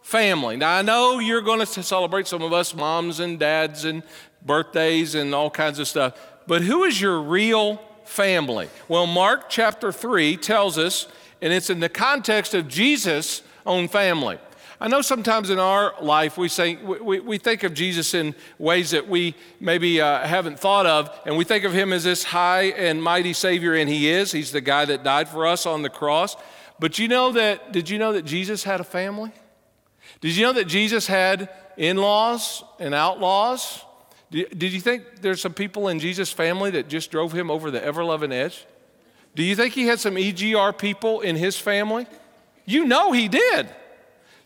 family? 0.05 0.57
Now, 0.57 0.77
I 0.77 0.83
know 0.83 1.19
you're 1.19 1.41
going 1.41 1.61
to 1.61 1.83
celebrate 1.83 2.29
some 2.29 2.43
of 2.43 2.53
us 2.53 2.75
moms 2.75 3.21
and 3.21 3.39
dads 3.39 3.87
and 3.87 4.03
birthdays 4.45 5.15
and 5.15 5.35
all 5.35 5.51
kinds 5.51 5.79
of 5.79 5.89
stuff, 5.89 6.21
but 6.47 6.61
who 6.61 6.85
is 6.85 7.01
your 7.01 7.21
real 7.21 7.83
family? 8.05 8.69
Well, 8.87 9.07
Mark 9.07 9.49
chapter 9.49 9.91
3 9.91 10.37
tells 10.37 10.77
us, 10.77 11.09
and 11.41 11.55
it's 11.55 11.71
in 11.71 11.81
the 11.81 11.89
context 11.89 12.53
of 12.53 12.69
Jesus' 12.69 13.43
own 13.65 13.89
family. 13.89 14.39
I 14.79 14.89
know 14.89 15.01
sometimes 15.01 15.49
in 15.49 15.59
our 15.59 15.95
life 16.03 16.37
we, 16.37 16.49
say, 16.49 16.77
we, 16.77 17.21
we 17.21 17.39
think 17.39 17.63
of 17.63 17.73
Jesus 17.73 18.13
in 18.13 18.35
ways 18.59 18.91
that 18.91 19.09
we 19.09 19.35
maybe 19.59 20.03
uh, 20.03 20.27
haven't 20.27 20.61
thought 20.61 20.85
of, 20.85 21.19
and 21.25 21.39
we 21.39 21.45
think 21.45 21.65
of 21.65 21.73
him 21.73 21.95
as 21.95 22.05
this 22.05 22.25
high 22.25 22.65
and 22.65 23.03
mighty 23.03 23.33
Savior, 23.33 23.73
and 23.73 23.89
he 23.89 24.11
is. 24.11 24.33
He's 24.33 24.53
the 24.53 24.61
guy 24.61 24.85
that 24.85 25.03
died 25.03 25.31
for 25.31 25.47
us 25.47 25.65
on 25.65 25.81
the 25.81 25.89
cross. 25.89 26.37
But 26.79 26.99
you 26.99 27.09
know 27.09 27.33
that, 27.33 27.73
did 27.73 27.89
you 27.89 27.99
know 27.99 28.13
that 28.13 28.27
Jesus 28.27 28.65
had 28.65 28.81
a 28.81 28.85
family? 28.85 29.33
Did 30.25 30.37
you 30.37 30.47
know 30.47 30.55
that 30.55 30.69
Jesus 30.69 31.07
had 31.07 31.51
in 31.77 31.99
laws 31.99 32.65
and 32.81 32.95
outlaws? 32.95 33.85
Did 34.31 34.63
you 34.63 34.81
think 34.81 35.21
there's 35.21 35.43
some 35.43 35.53
people 35.53 35.89
in 35.89 35.99
Jesus' 35.99 36.33
family 36.33 36.71
that 36.71 36.89
just 36.89 37.11
drove 37.11 37.33
him 37.33 37.51
over 37.51 37.71
the 37.71 37.85
ever 37.85 38.03
loving 38.03 38.33
edge? 38.33 38.65
Do 39.35 39.43
you 39.43 39.55
think 39.55 39.75
he 39.75 39.87
had 39.87 40.01
some 40.01 40.15
EGR 40.15 40.79
people 40.79 41.21
in 41.21 41.37
his 41.37 41.59
family? 41.59 42.07
You 42.65 42.87
know 42.87 43.13
he 43.13 43.29
did. 43.29 43.69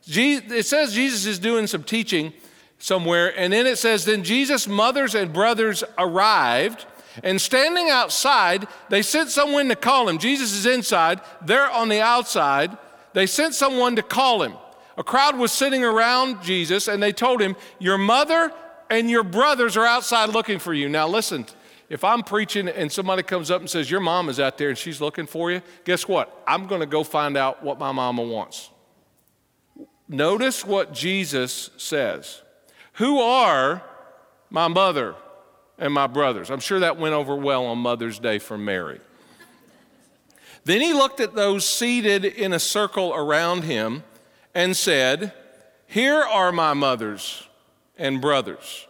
It 0.05 0.67
says 0.67 0.95
Jesus 0.95 1.27
is 1.27 1.39
doing 1.39 1.69
some 1.69 1.85
teaching 1.85 2.33
somewhere, 2.81 3.33
and 3.39 3.53
then 3.53 3.65
it 3.65 3.79
says, 3.79 4.05
Then 4.05 4.25
Jesus' 4.25 4.67
mothers 4.67 5.15
and 5.15 5.33
brothers 5.33 5.85
arrived, 5.97 6.87
and 7.23 7.41
standing 7.41 7.89
outside, 7.89 8.67
they 8.89 9.03
sent 9.03 9.31
someone 9.31 9.69
to 9.69 9.77
call 9.77 10.09
him. 10.09 10.19
Jesus 10.19 10.53
is 10.55 10.67
inside, 10.67 11.21
they're 11.41 11.71
on 11.71 11.89
the 11.89 12.01
outside. 12.01 12.77
They 13.13 13.29
sent 13.29 13.55
someone 13.55 13.95
to 13.95 14.03
call 14.03 14.43
him. 14.43 14.55
A 14.99 15.05
crowd 15.05 15.39
was 15.39 15.53
sitting 15.53 15.85
around 15.85 16.43
Jesus, 16.43 16.89
and 16.89 17.01
they 17.01 17.13
told 17.13 17.41
him, 17.41 17.57
Your 17.79 17.97
mother 17.97 18.53
and 18.91 19.09
your 19.09 19.23
brothers 19.23 19.77
are 19.77 19.87
outside 19.87 20.31
looking 20.31 20.59
for 20.59 20.75
you. 20.75 20.89
Now, 20.89 21.07
listen, 21.07 21.47
if 21.89 22.03
I'm 22.03 22.23
preaching 22.23 22.69
and 22.69 22.91
somebody 22.91 23.23
comes 23.23 23.49
up 23.49 23.61
and 23.61 23.71
says, 23.71 23.89
Your 23.89 24.01
mom 24.01 24.29
is 24.29 24.41
out 24.41 24.59
there 24.59 24.71
and 24.71 24.77
she's 24.77 25.01
looking 25.01 25.27
for 25.27 25.53
you, 25.53 25.63
guess 25.85 26.09
what? 26.09 26.43
I'm 26.49 26.67
going 26.67 26.81
to 26.81 26.87
go 26.87 27.05
find 27.05 27.37
out 27.37 27.63
what 27.63 27.79
my 27.79 27.93
mama 27.93 28.23
wants. 28.23 28.71
Notice 30.09 30.65
what 30.65 30.93
Jesus 30.93 31.71
says 31.77 32.43
Who 32.95 33.21
are 33.21 33.85
my 34.51 34.67
mother 34.67 35.15
and 35.79 35.95
my 35.95 36.09
brothers? 36.09 36.51
I'm 36.51 36.61
sure 36.61 36.81
that 36.81 36.99
went 36.99 37.15
over 37.15 37.37
well 37.37 37.67
on 37.67 37.79
Mother's 37.79 38.19
Day 38.19 38.41
for 38.41 38.59
Mary. 38.59 39.01
Then 40.65 40.81
he 40.81 40.93
looked 40.93 41.21
at 41.21 41.37
those 41.37 41.67
seated 41.67 42.25
in 42.25 42.53
a 42.53 42.59
circle 42.59 43.15
around 43.15 43.63
him 43.63 44.03
and 44.59 44.77
said, 44.77 45.33
Here 45.87 46.21
are 46.21 46.51
my 46.51 46.75
mothers 46.75 47.47
and 47.97 48.21
brothers. 48.21 48.89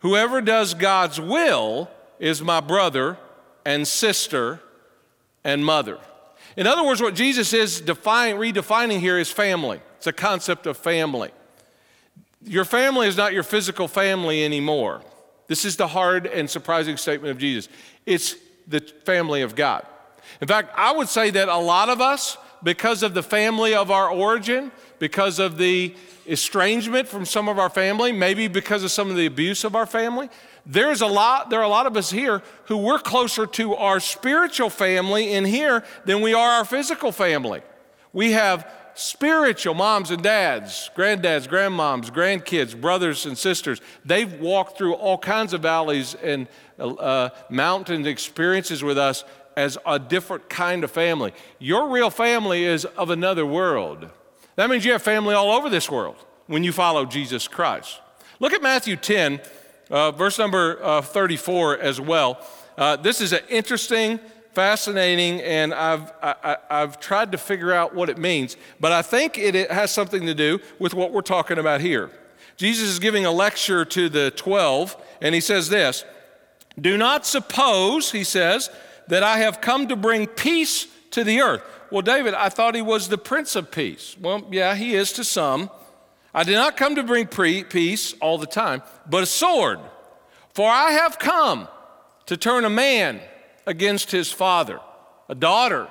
Whoever 0.00 0.42
does 0.42 0.74
God's 0.74 1.18
will 1.18 1.88
is 2.18 2.42
my 2.42 2.60
brother 2.60 3.16
and 3.64 3.88
sister 3.88 4.60
and 5.42 5.64
mother. 5.64 5.98
In 6.54 6.66
other 6.66 6.84
words, 6.84 7.00
what 7.00 7.14
Jesus 7.14 7.54
is 7.54 7.80
define, 7.80 8.36
redefining 8.36 9.00
here 9.00 9.18
is 9.18 9.32
family. 9.32 9.80
It's 9.96 10.06
a 10.06 10.12
concept 10.12 10.66
of 10.66 10.76
family. 10.76 11.30
Your 12.44 12.66
family 12.66 13.08
is 13.08 13.16
not 13.16 13.32
your 13.32 13.42
physical 13.42 13.88
family 13.88 14.44
anymore. 14.44 15.00
This 15.46 15.64
is 15.64 15.76
the 15.76 15.88
hard 15.88 16.26
and 16.26 16.48
surprising 16.48 16.98
statement 16.98 17.30
of 17.30 17.38
Jesus. 17.38 17.72
It's 18.04 18.34
the 18.68 18.80
family 19.06 19.40
of 19.40 19.54
God. 19.54 19.86
In 20.42 20.46
fact, 20.46 20.74
I 20.76 20.92
would 20.92 21.08
say 21.08 21.30
that 21.30 21.48
a 21.48 21.56
lot 21.56 21.88
of 21.88 22.02
us, 22.02 22.36
because 22.62 23.02
of 23.02 23.14
the 23.14 23.22
family 23.22 23.74
of 23.74 23.90
our 23.90 24.10
origin, 24.10 24.72
because 24.98 25.38
of 25.38 25.58
the 25.58 25.94
estrangement 26.26 27.08
from 27.08 27.24
some 27.24 27.48
of 27.48 27.58
our 27.58 27.70
family, 27.70 28.12
maybe 28.12 28.48
because 28.48 28.82
of 28.82 28.90
some 28.90 29.10
of 29.10 29.16
the 29.16 29.26
abuse 29.26 29.64
of 29.64 29.76
our 29.76 29.86
family, 29.86 30.28
there's 30.64 31.00
a 31.00 31.06
lot, 31.06 31.50
there 31.50 31.60
are 31.60 31.64
a 31.64 31.68
lot 31.68 31.86
of 31.86 31.96
us 31.96 32.10
here 32.10 32.42
who 32.64 32.76
we're 32.76 32.98
closer 32.98 33.46
to 33.46 33.74
our 33.76 34.00
spiritual 34.00 34.70
family 34.70 35.32
in 35.32 35.44
here 35.44 35.84
than 36.04 36.20
we 36.20 36.34
are 36.34 36.50
our 36.50 36.64
physical 36.64 37.12
family. 37.12 37.62
We 38.12 38.32
have 38.32 38.68
spiritual 38.94 39.74
moms 39.74 40.10
and 40.10 40.22
dads, 40.22 40.90
granddads, 40.96 41.46
grandmoms, 41.46 42.10
grandkids, 42.10 42.78
brothers 42.78 43.26
and 43.26 43.36
sisters. 43.36 43.80
They've 44.04 44.40
walked 44.40 44.78
through 44.78 44.94
all 44.94 45.18
kinds 45.18 45.52
of 45.52 45.60
valleys 45.62 46.16
and 46.22 46.48
uh, 46.78 47.28
mountain 47.50 48.06
experiences 48.06 48.82
with 48.82 48.98
us 48.98 49.22
as 49.56 49.78
a 49.86 49.98
different 49.98 50.48
kind 50.48 50.82
of 50.82 50.90
family. 50.90 51.32
Your 51.58 51.88
real 51.90 52.10
family 52.10 52.64
is 52.64 52.84
of 52.84 53.10
another 53.10 53.46
world. 53.46 54.10
That 54.56 54.70
means 54.70 54.84
you 54.84 54.92
have 54.92 55.02
family 55.02 55.34
all 55.34 55.52
over 55.52 55.70
this 55.70 55.90
world 55.90 56.16
when 56.46 56.64
you 56.64 56.72
follow 56.72 57.04
Jesus 57.04 57.46
Christ. 57.46 58.00
Look 58.40 58.52
at 58.52 58.62
Matthew 58.62 58.96
10, 58.96 59.40
uh, 59.90 60.10
verse 60.10 60.38
number 60.38 60.82
uh, 60.82 61.02
34 61.02 61.78
as 61.78 62.00
well. 62.00 62.44
Uh, 62.76 62.96
this 62.96 63.20
is 63.20 63.32
an 63.32 63.40
interesting 63.48 64.18
fascinating, 64.52 65.42
and 65.42 65.74
I've, 65.74 66.10
I, 66.22 66.56
have 66.70 66.98
tried 66.98 67.32
to 67.32 67.38
figure 67.38 67.74
out 67.74 67.94
what 67.94 68.08
it 68.08 68.16
means, 68.16 68.56
but 68.80 68.90
I 68.90 69.02
think 69.02 69.36
it, 69.36 69.54
it 69.54 69.70
has 69.70 69.90
something 69.90 70.24
to 70.24 70.32
do 70.32 70.60
with 70.78 70.94
what 70.94 71.12
we're 71.12 71.20
talking 71.20 71.58
about 71.58 71.82
here. 71.82 72.10
Jesus 72.56 72.88
is 72.88 72.98
giving 72.98 73.26
a 73.26 73.30
lecture 73.30 73.84
to 73.84 74.08
the 74.08 74.30
12, 74.30 74.96
and 75.20 75.34
he 75.34 75.42
says 75.42 75.68
this 75.68 76.06
Do 76.80 76.96
not 76.96 77.26
suppose, 77.26 78.12
he 78.12 78.24
says, 78.24 78.70
that 79.08 79.22
I 79.22 79.38
have 79.38 79.60
come 79.60 79.88
to 79.88 79.96
bring 79.96 80.26
peace 80.26 80.86
to 81.10 81.22
the 81.22 81.42
earth. 81.42 81.62
Well, 81.90 82.02
David, 82.02 82.34
I 82.34 82.48
thought 82.48 82.74
he 82.74 82.82
was 82.82 83.08
the 83.08 83.18
Prince 83.18 83.56
of 83.56 83.70
Peace. 83.70 84.16
Well, 84.20 84.46
yeah, 84.50 84.74
he 84.74 84.94
is 84.94 85.12
to 85.14 85.24
some. 85.24 85.70
I 86.34 86.42
did 86.42 86.54
not 86.54 86.76
come 86.76 86.96
to 86.96 87.02
bring 87.02 87.26
pre- 87.26 87.64
peace 87.64 88.14
all 88.20 88.38
the 88.38 88.46
time, 88.46 88.82
but 89.08 89.22
a 89.22 89.26
sword. 89.26 89.80
For 90.52 90.68
I 90.70 90.90
have 90.90 91.18
come 91.18 91.68
to 92.26 92.36
turn 92.36 92.64
a 92.64 92.70
man 92.70 93.20
against 93.66 94.10
his 94.10 94.30
father, 94.30 94.80
a 95.28 95.34
daughter 95.34 95.88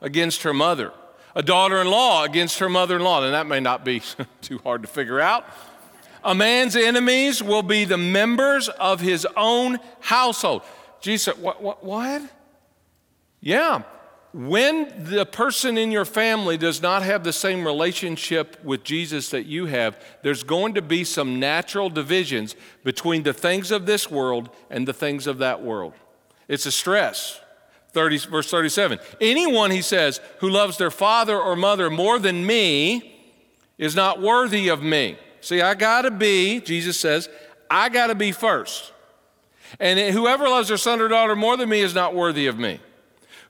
against 0.00 0.42
her 0.42 0.54
mother, 0.54 0.92
a 1.34 1.42
daughter 1.42 1.80
in 1.80 1.88
law 1.88 2.24
against 2.24 2.58
her 2.58 2.68
mother 2.68 2.96
in 2.96 3.02
law. 3.02 3.22
And 3.22 3.34
that 3.34 3.46
may 3.46 3.60
not 3.60 3.84
be 3.84 4.02
too 4.40 4.58
hard 4.58 4.82
to 4.82 4.88
figure 4.88 5.20
out. 5.20 5.46
A 6.24 6.34
man's 6.34 6.74
enemies 6.74 7.42
will 7.42 7.62
be 7.62 7.84
the 7.84 7.98
members 7.98 8.68
of 8.68 9.00
his 9.00 9.26
own 9.36 9.78
household. 10.00 10.62
Jesus 11.00 11.36
What? 11.36 11.62
what, 11.62 11.84
what? 11.84 12.22
Yeah. 13.40 13.82
When 14.34 14.92
the 15.04 15.24
person 15.24 15.78
in 15.78 15.92
your 15.92 16.04
family 16.04 16.56
does 16.56 16.82
not 16.82 17.04
have 17.04 17.22
the 17.22 17.32
same 17.32 17.64
relationship 17.64 18.58
with 18.64 18.82
Jesus 18.82 19.28
that 19.30 19.46
you 19.46 19.66
have, 19.66 19.96
there's 20.24 20.42
going 20.42 20.74
to 20.74 20.82
be 20.82 21.04
some 21.04 21.38
natural 21.38 21.88
divisions 21.88 22.56
between 22.82 23.22
the 23.22 23.32
things 23.32 23.70
of 23.70 23.86
this 23.86 24.10
world 24.10 24.50
and 24.70 24.88
the 24.88 24.92
things 24.92 25.28
of 25.28 25.38
that 25.38 25.62
world. 25.62 25.92
It's 26.48 26.66
a 26.66 26.72
stress. 26.72 27.40
30, 27.92 28.18
verse 28.26 28.50
37. 28.50 28.98
Anyone, 29.20 29.70
he 29.70 29.82
says, 29.82 30.20
who 30.40 30.50
loves 30.50 30.78
their 30.78 30.90
father 30.90 31.38
or 31.38 31.54
mother 31.54 31.88
more 31.88 32.18
than 32.18 32.44
me 32.44 33.16
is 33.78 33.94
not 33.94 34.20
worthy 34.20 34.66
of 34.66 34.82
me. 34.82 35.16
See, 35.42 35.60
I 35.60 35.74
gotta 35.74 36.10
be, 36.10 36.58
Jesus 36.58 36.98
says, 36.98 37.28
I 37.70 37.88
gotta 37.88 38.16
be 38.16 38.32
first. 38.32 38.92
And 39.78 40.12
whoever 40.12 40.48
loves 40.48 40.66
their 40.66 40.76
son 40.76 41.00
or 41.00 41.06
daughter 41.06 41.36
more 41.36 41.56
than 41.56 41.68
me 41.68 41.82
is 41.82 41.94
not 41.94 42.16
worthy 42.16 42.48
of 42.48 42.58
me. 42.58 42.80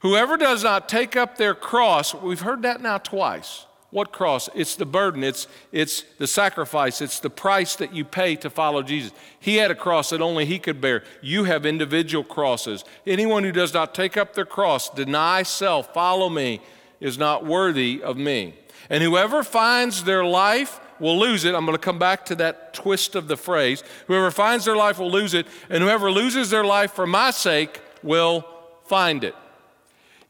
Whoever 0.04 0.36
does 0.36 0.62
not 0.62 0.86
take 0.86 1.16
up 1.16 1.38
their 1.38 1.54
cross, 1.54 2.14
we've 2.14 2.42
heard 2.42 2.60
that 2.60 2.82
now 2.82 2.98
twice. 2.98 3.64
What 3.88 4.12
cross? 4.12 4.50
It's 4.54 4.76
the 4.76 4.84
burden, 4.84 5.24
it's, 5.24 5.48
it's 5.72 6.02
the 6.18 6.26
sacrifice, 6.26 7.00
it's 7.00 7.20
the 7.20 7.30
price 7.30 7.74
that 7.76 7.94
you 7.94 8.04
pay 8.04 8.36
to 8.36 8.50
follow 8.50 8.82
Jesus. 8.82 9.12
He 9.40 9.56
had 9.56 9.70
a 9.70 9.74
cross 9.74 10.10
that 10.10 10.20
only 10.20 10.44
He 10.44 10.58
could 10.58 10.78
bear. 10.78 11.04
You 11.22 11.44
have 11.44 11.64
individual 11.64 12.22
crosses. 12.22 12.84
Anyone 13.06 13.44
who 13.44 13.52
does 13.52 13.72
not 13.72 13.94
take 13.94 14.18
up 14.18 14.34
their 14.34 14.44
cross, 14.44 14.90
deny 14.90 15.42
self, 15.42 15.94
follow 15.94 16.28
me, 16.28 16.60
is 17.00 17.16
not 17.16 17.46
worthy 17.46 18.02
of 18.02 18.18
me. 18.18 18.56
And 18.90 19.02
whoever 19.02 19.42
finds 19.42 20.04
their 20.04 20.22
life 20.24 20.80
will 21.00 21.18
lose 21.18 21.46
it. 21.46 21.54
I'm 21.54 21.64
going 21.64 21.78
to 21.78 21.82
come 21.82 21.98
back 21.98 22.26
to 22.26 22.34
that 22.34 22.74
twist 22.74 23.14
of 23.14 23.26
the 23.26 23.38
phrase. 23.38 23.82
Whoever 24.06 24.30
finds 24.30 24.66
their 24.66 24.76
life 24.76 24.98
will 24.98 25.10
lose 25.10 25.32
it, 25.32 25.46
and 25.70 25.82
whoever 25.82 26.10
loses 26.10 26.50
their 26.50 26.64
life 26.64 26.92
for 26.92 27.06
my 27.06 27.30
sake 27.30 27.80
will 28.02 28.46
find 28.84 29.24
it. 29.24 29.34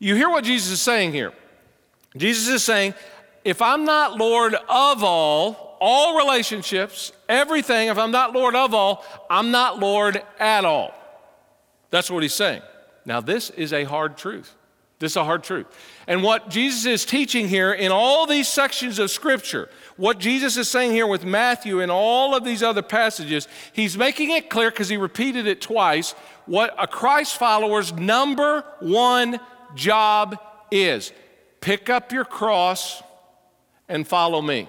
You 0.04 0.14
hear 0.16 0.28
what 0.28 0.44
Jesus 0.44 0.70
is 0.70 0.82
saying 0.82 1.12
here. 1.12 1.32
Jesus 2.14 2.46
is 2.48 2.62
saying, 2.62 2.92
if 3.42 3.62
I'm 3.62 3.86
not 3.86 4.18
Lord 4.18 4.52
of 4.54 5.02
all, 5.02 5.78
all 5.80 6.18
relationships, 6.18 7.10
everything, 7.26 7.88
if 7.88 7.96
I'm 7.96 8.10
not 8.10 8.34
Lord 8.34 8.54
of 8.54 8.74
all, 8.74 9.02
I'm 9.30 9.50
not 9.50 9.78
Lord 9.78 10.22
at 10.38 10.66
all. 10.66 10.92
That's 11.88 12.10
what 12.10 12.22
he's 12.22 12.34
saying. 12.34 12.60
Now, 13.06 13.22
this 13.22 13.48
is 13.48 13.72
a 13.72 13.84
hard 13.84 14.18
truth. 14.18 14.54
This 14.98 15.12
is 15.12 15.16
a 15.16 15.24
hard 15.24 15.42
truth. 15.42 15.68
And 16.06 16.22
what 16.22 16.50
Jesus 16.50 16.84
is 16.84 17.06
teaching 17.06 17.48
here 17.48 17.72
in 17.72 17.90
all 17.90 18.26
these 18.26 18.46
sections 18.46 18.98
of 18.98 19.10
Scripture, 19.10 19.70
what 19.96 20.18
Jesus 20.18 20.58
is 20.58 20.68
saying 20.68 20.90
here 20.90 21.06
with 21.06 21.24
Matthew 21.24 21.80
and 21.80 21.90
all 21.90 22.34
of 22.34 22.44
these 22.44 22.62
other 22.62 22.82
passages, 22.82 23.48
he's 23.72 23.96
making 23.96 24.32
it 24.32 24.50
clear 24.50 24.70
because 24.70 24.90
he 24.90 24.98
repeated 24.98 25.46
it 25.46 25.62
twice 25.62 26.12
what 26.44 26.74
a 26.78 26.86
Christ 26.86 27.38
follower's 27.38 27.94
number 27.94 28.66
one 28.80 29.40
job 29.74 30.38
is 30.70 31.12
pick 31.60 31.88
up 31.88 32.12
your 32.12 32.24
cross 32.24 33.02
and 33.88 34.06
follow 34.06 34.42
me. 34.42 34.68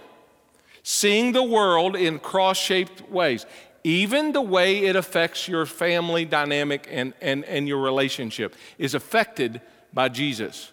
Seeing 0.83 1.31
the 1.31 1.43
world 1.43 1.95
in 1.95 2.19
cross 2.19 2.57
shaped 2.57 3.09
ways, 3.09 3.45
even 3.83 4.31
the 4.31 4.41
way 4.41 4.85
it 4.85 4.95
affects 4.95 5.47
your 5.47 5.65
family 5.65 6.25
dynamic 6.25 6.87
and, 6.91 7.13
and, 7.21 7.43
and 7.45 7.67
your 7.67 7.79
relationship, 7.79 8.55
is 8.77 8.93
affected 8.93 9.61
by 9.93 10.09
Jesus. 10.09 10.71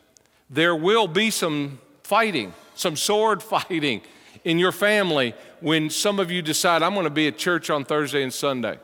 There 0.51 0.77
will 0.77 1.09
be 1.09 1.31
some 1.31 1.79
fighting, 2.03 2.53
some 2.75 2.97
sword 2.97 3.43
fighting 3.55 4.03
in 4.45 4.59
your 4.59 4.73
family 4.73 5.35
when 5.61 5.89
some 5.91 6.19
of 6.19 6.31
you 6.31 6.43
decide, 6.43 6.83
I'm 6.83 6.95
going 6.95 7.05
to 7.05 7.11
be 7.11 7.29
at 7.29 7.39
church 7.39 7.71
on 7.71 7.85
Thursday 7.85 8.23
and 8.23 8.33
Sunday. 8.33 8.79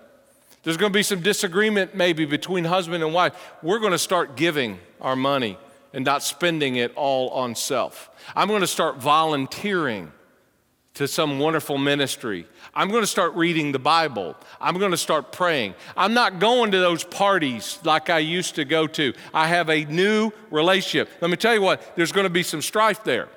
There's 0.63 0.77
going 0.77 0.93
to 0.93 0.97
be 0.97 1.03
some 1.03 1.21
disagreement 1.21 1.95
maybe 1.95 2.25
between 2.25 2.65
husband 2.65 3.03
and 3.03 3.15
wife. 3.15 3.35
We're 3.63 3.79
going 3.79 3.93
to 3.93 3.99
start 3.99 4.37
giving 4.37 4.79
our 5.01 5.17
money 5.17 5.59
and 5.93 6.05
not 6.05 6.23
spending 6.23 6.77
it 6.77 6.93
all 6.95 7.31
on 7.31 7.55
self. 7.55 8.11
I'm 8.37 8.49
going 8.49 8.61
to 8.61 8.67
start 8.67 8.97
volunteering 8.97 10.13
to 10.95 11.07
some 11.07 11.39
wonderful 11.39 11.79
ministry. 11.79 12.45
I'm 12.75 12.91
going 12.91 13.05
to 13.05 13.07
start 13.07 13.35
reading 13.35 13.71
the 13.71 13.79
Bible. 13.79 14.37
I'm 14.61 14.79
going 14.79 14.91
to 14.91 14.97
start 14.97 15.31
praying. 15.31 15.75
I'm 15.97 16.13
not 16.13 16.41
going 16.41 16.73
to 16.73 16.79
those 16.79 17.05
parties 17.05 17.79
like 17.85 18.11
I 18.11 18.19
used 18.19 18.57
to 18.57 18.65
go 18.65 18.89
to. 18.89 19.15
I 19.33 19.47
have 19.47 19.71
a 19.71 19.85
new 19.85 20.33
relationship. 20.51 21.09
Let 21.21 21.31
me 21.31 21.37
tell 21.37 21.55
you 21.55 21.63
what, 21.63 21.95
there's 21.95 22.11
going 22.11 22.25
to 22.25 22.31
be 22.31 22.43
some 22.43 22.63
strife 22.63 23.05
there. 23.05 23.29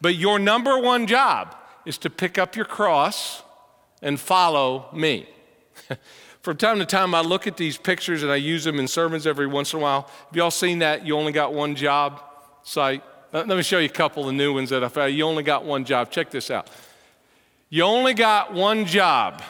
But 0.00 0.16
your 0.16 0.38
number 0.38 0.78
one 0.78 1.06
job 1.06 1.56
is 1.86 1.96
to 1.98 2.10
pick 2.10 2.36
up 2.36 2.54
your 2.54 2.66
cross 2.66 3.42
and 4.02 4.20
follow 4.20 4.90
me. 4.92 5.26
From 6.46 6.56
time 6.56 6.78
to 6.78 6.86
time, 6.86 7.12
I 7.12 7.22
look 7.22 7.48
at 7.48 7.56
these 7.56 7.76
pictures 7.76 8.22
and 8.22 8.30
I 8.30 8.36
use 8.36 8.62
them 8.62 8.78
in 8.78 8.86
sermons 8.86 9.26
every 9.26 9.48
once 9.48 9.72
in 9.72 9.80
a 9.80 9.82
while. 9.82 10.02
Have 10.02 10.36
y'all 10.36 10.52
seen 10.52 10.78
that? 10.78 11.04
You 11.04 11.16
only 11.16 11.32
got 11.32 11.52
one 11.52 11.74
job 11.74 12.22
site? 12.62 13.02
Let 13.32 13.48
me 13.48 13.64
show 13.64 13.80
you 13.80 13.86
a 13.86 13.88
couple 13.88 14.28
of 14.28 14.34
new 14.36 14.54
ones 14.54 14.70
that 14.70 14.84
I 14.84 14.88
found. 14.88 15.12
You 15.12 15.24
only 15.24 15.42
got 15.42 15.64
one 15.64 15.84
job. 15.84 16.08
Check 16.12 16.30
this 16.30 16.48
out. 16.52 16.70
You 17.68 17.82
only 17.82 18.14
got 18.14 18.54
one 18.54 18.84
job. 18.84 19.42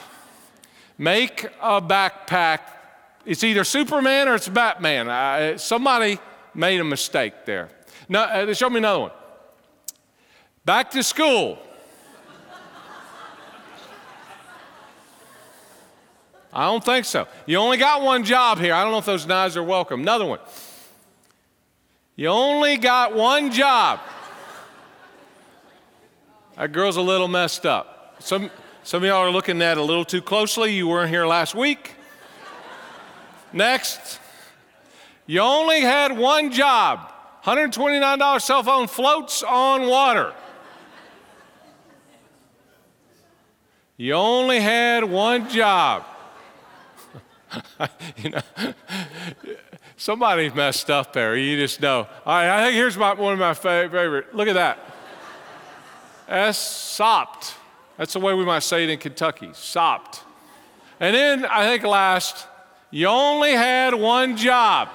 Make 0.97 1.45
a 1.61 1.83
backpack. 1.83 2.61
It's 3.27 3.45
either 3.45 3.65
Superman 3.65 4.29
or 4.29 4.35
it's 4.37 4.49
Batman. 4.49 5.11
Uh, 5.11 5.59
somebody 5.59 6.19
made 6.55 6.81
a 6.81 6.85
mistake 6.85 7.45
there. 7.45 7.69
Now, 8.09 8.23
uh, 8.23 8.55
show 8.55 8.71
me 8.71 8.79
another 8.79 9.01
one. 9.01 9.13
Back 10.65 10.93
to 10.93 11.03
school. 11.03 11.59
I 16.57 16.65
don't 16.65 16.83
think 16.83 17.05
so. 17.05 17.29
You 17.45 17.59
only 17.59 17.77
got 17.77 18.01
one 18.01 18.25
job 18.25 18.59
here. 18.59 18.73
I 18.73 18.83
don't 18.83 18.91
know 18.91 18.97
if 18.97 19.05
those 19.05 19.27
knives 19.27 19.59
are 19.59 19.63
welcome. 19.63 20.01
Another 20.01 20.25
one. 20.25 20.39
You 22.17 22.29
only 22.29 22.79
got 22.79 23.15
one 23.15 23.53
job. 23.53 24.01
That 26.57 26.73
girl's 26.73 26.97
a 26.97 27.03
little 27.03 27.29
messed 27.29 27.67
up. 27.67 28.17
Some, 28.21 28.51
some 28.85 29.03
of 29.03 29.07
y'all 29.07 29.19
are 29.19 29.31
looking 29.31 29.61
at 29.61 29.77
it 29.77 29.81
a 29.81 29.83
little 29.83 30.07
too 30.07 30.23
closely. 30.23 30.73
You 30.73 30.89
weren't 30.89 31.11
here 31.11 31.27
last 31.27 31.55
week. 31.55 31.95
Next, 33.53 34.19
you 35.27 35.41
only 35.41 35.83
had 35.83 36.17
one 36.17 36.51
job 36.51 37.13
$129 37.45 38.41
cell 38.41 38.63
phone 38.63 38.87
floats 38.87 39.43
on 39.43 39.87
water. 39.87 40.33
You 43.99 44.15
only 44.15 44.59
had 44.59 45.05
one 45.05 45.51
job. 45.51 46.07
you 48.17 48.31
know, 48.31 48.75
somebody 49.97 50.51
messed 50.51 50.91
up 50.91 51.13
there. 51.13 51.37
You 51.37 51.57
just 51.57 51.81
know. 51.81 52.07
All 52.25 52.35
right, 52.35 52.49
I 52.49 52.65
think 52.65 52.75
here's 52.75 52.97
my, 52.97 53.15
one 53.15 53.33
of 53.33 53.39
my 53.39 53.55
favorite. 53.55 54.35
Look 54.35 54.49
at 54.49 54.55
that. 54.55 54.79
S 56.29 56.59
sopped. 56.59 57.55
That's 57.97 58.13
the 58.13 58.21
way 58.21 58.35
we 58.35 58.45
might 58.45 58.63
say 58.63 58.85
it 58.85 58.91
in 58.91 58.99
Kentucky, 58.99 59.51
sopped. 59.55 60.23
And 61.01 61.15
then 61.15 61.45
I 61.45 61.65
think 61.65 61.83
last, 61.85 62.47
you 62.91 63.07
only 63.07 63.53
had 63.53 63.95
one 63.95 64.37
job. 64.37 64.89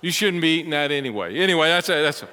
You 0.00 0.10
shouldn't 0.10 0.42
be 0.42 0.58
eating 0.58 0.70
that 0.70 0.90
anyway. 0.90 1.36
Anyway, 1.36 1.68
that's 1.68 1.88
a, 1.88 2.02
that's 2.02 2.22
a. 2.22 2.28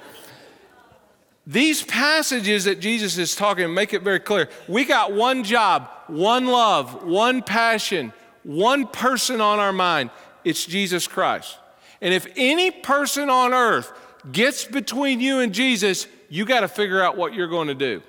These 1.46 1.82
passages 1.82 2.64
that 2.64 2.80
Jesus 2.80 3.16
is 3.16 3.34
talking 3.34 3.72
make 3.72 3.94
it 3.94 4.02
very 4.02 4.20
clear. 4.20 4.48
We 4.68 4.84
got 4.84 5.12
one 5.12 5.44
job, 5.44 5.88
one 6.06 6.46
love, 6.46 7.04
one 7.04 7.42
passion, 7.42 8.12
one 8.42 8.86
person 8.86 9.40
on 9.40 9.58
our 9.58 9.72
mind. 9.72 10.10
It's 10.44 10.64
Jesus 10.64 11.06
Christ. 11.06 11.58
And 12.00 12.14
if 12.14 12.26
any 12.36 12.70
person 12.70 13.28
on 13.28 13.52
earth 13.52 13.92
gets 14.32 14.64
between 14.64 15.20
you 15.20 15.40
and 15.40 15.52
Jesus, 15.52 16.06
you 16.28 16.44
got 16.44 16.60
to 16.60 16.68
figure 16.68 17.02
out 17.02 17.16
what 17.16 17.34
you're 17.34 17.48
going 17.48 17.68
to 17.68 17.74
do. 17.74 18.02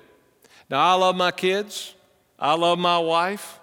Now, 0.70 0.80
I 0.80 0.94
love 0.94 1.16
my 1.16 1.30
kids, 1.30 1.94
I 2.38 2.54
love 2.54 2.78
my 2.78 2.98
wife, 2.98 3.60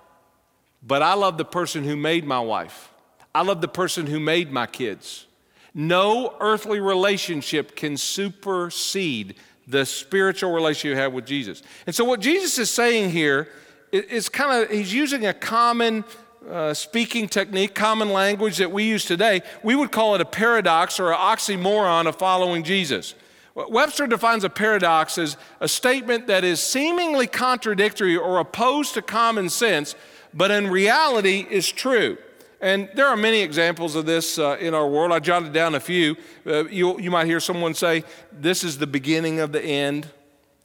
but 0.84 1.01
I 1.01 1.15
love 1.15 1.38
the 1.38 1.45
person 1.45 1.84
who 1.84 1.95
made 1.95 2.25
my 2.25 2.39
wife. 2.39 2.91
I 3.34 3.41
love 3.41 3.62
the 3.62 3.67
person 3.67 4.08
who 4.08 4.19
made 4.19 4.51
my 4.51 4.67
kids. 4.67 5.25
No 5.73 6.36
earthly 6.39 6.79
relationship 6.79 7.75
can 7.75 7.97
supersede 7.97 9.36
the 9.67 9.86
spiritual 9.86 10.51
relationship 10.51 10.95
you 10.95 11.01
have 11.01 11.13
with 11.13 11.25
Jesus. 11.25 11.62
And 11.86 11.95
so, 11.95 12.03
what 12.03 12.19
Jesus 12.19 12.58
is 12.58 12.71
saying 12.71 13.12
here 13.12 13.47
is 13.91 14.29
kind 14.29 14.63
of, 14.63 14.71
he's 14.71 14.93
using 14.93 15.25
a 15.25 15.34
common 15.34 16.03
uh, 16.47 16.73
speaking 16.73 17.28
technique, 17.28 17.75
common 17.75 18.12
language 18.12 18.58
that 18.58 18.71
we 18.71 18.84
use 18.84 19.06
today. 19.06 19.41
We 19.63 19.75
would 19.75 19.91
call 19.91 20.15
it 20.15 20.21
a 20.21 20.25
paradox 20.25 20.99
or 20.99 21.12
an 21.12 21.17
oxymoron 21.17 22.08
of 22.08 22.15
following 22.15 22.63
Jesus. 22.63 23.15
Webster 23.56 24.08
defines 24.08 24.43
a 24.43 24.49
paradox 24.49 25.17
as 25.17 25.36
a 25.60 25.67
statement 25.67 26.28
that 26.28 26.43
is 26.43 26.62
seemingly 26.62 27.28
contradictory 27.28 28.15
or 28.15 28.39
opposed 28.39 28.93
to 28.93 29.02
common 29.02 29.49
sense, 29.49 29.95
but 30.34 30.49
in 30.49 30.69
reality 30.69 31.45
is 31.49 31.69
true. 31.69 32.17
And 32.62 32.89
there 32.93 33.08
are 33.08 33.17
many 33.17 33.41
examples 33.41 33.95
of 33.95 34.06
this 34.06 34.38
uh, 34.38 34.58
in 34.60 34.73
our 34.73 34.88
world. 34.88 35.12
I 35.12 35.19
jotted 35.19 35.54
down 35.54 35.75
a 35.75 35.80
few. 35.80 36.15
Uh, 36.45 36.65
you, 36.65 36.99
you 36.99 37.10
might 37.10 37.25
hear 37.25 37.39
someone 37.39 37.73
say, 37.73 38.04
This 38.32 38.63
is 38.63 38.78
the 38.78 38.88
beginning 38.88 39.39
of 39.39 39.52
the 39.52 39.63
end. 39.63 40.08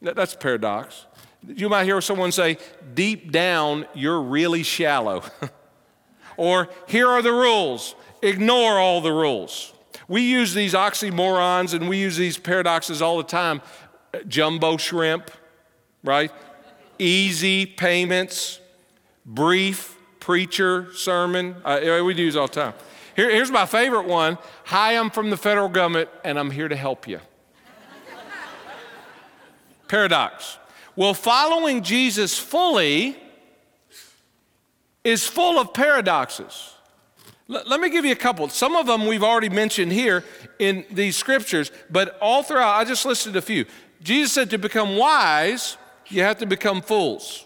That's 0.01 0.33
a 0.33 0.37
paradox. 0.37 1.05
You 1.47 1.69
might 1.69 1.85
hear 1.85 2.01
someone 2.01 2.31
say, 2.33 2.57
Deep 2.93 3.31
down, 3.31 3.85
you're 3.93 4.21
really 4.21 4.63
shallow. 4.63 5.23
or, 6.37 6.69
Here 6.87 7.07
are 7.07 7.21
the 7.21 7.33
rules. 7.33 7.95
Ignore 8.21 8.79
all 8.79 9.01
the 9.01 9.11
rules. 9.11 9.73
We 10.07 10.21
use 10.21 10.53
these 10.53 10.73
oxymorons 10.73 11.73
and 11.73 11.89
we 11.89 11.97
use 11.97 12.17
these 12.17 12.37
paradoxes 12.37 13.01
all 13.01 13.17
the 13.17 13.23
time. 13.23 13.61
Jumbo 14.27 14.77
shrimp, 14.77 15.31
right? 16.03 16.31
Easy 16.99 17.65
payments, 17.65 18.59
brief 19.25 19.97
preacher 20.19 20.87
sermon. 20.93 21.55
Uh, 21.65 22.01
we 22.03 22.15
use 22.15 22.35
all 22.35 22.47
the 22.47 22.53
time. 22.53 22.73
Here, 23.15 23.29
here's 23.29 23.51
my 23.51 23.65
favorite 23.65 24.07
one 24.07 24.37
Hi, 24.65 24.97
I'm 24.97 25.09
from 25.09 25.29
the 25.29 25.37
federal 25.37 25.69
government 25.69 26.09
and 26.23 26.37
I'm 26.37 26.51
here 26.51 26.67
to 26.67 26.75
help 26.75 27.07
you. 27.07 27.19
Paradox. 29.87 30.57
Well, 30.95 31.13
following 31.13 31.83
Jesus 31.83 32.37
fully 32.37 33.17
is 35.05 35.25
full 35.25 35.59
of 35.59 35.73
paradoxes. 35.73 36.73
Let 37.47 37.79
me 37.79 37.91
give 37.91 38.05
you 38.05 38.11
a 38.11 38.17
couple. 38.17 38.49
Some 38.49 38.75
of 38.75 38.87
them 38.87 39.05
we've 39.05 39.23
already 39.23 39.49
mentioned 39.49 39.91
here 39.91 40.23
in 40.57 40.83
these 40.89 41.15
scriptures, 41.15 41.71
but 41.91 42.17
all 42.19 42.41
throughout, 42.41 42.75
I 42.75 42.83
just 42.85 43.05
listed 43.05 43.35
a 43.35 43.41
few. 43.41 43.65
Jesus 44.01 44.33
said 44.33 44.49
to 44.49 44.57
become 44.57 44.97
wise, 44.97 45.77
you 46.07 46.23
have 46.23 46.39
to 46.39 46.47
become 46.47 46.81
fools. 46.81 47.45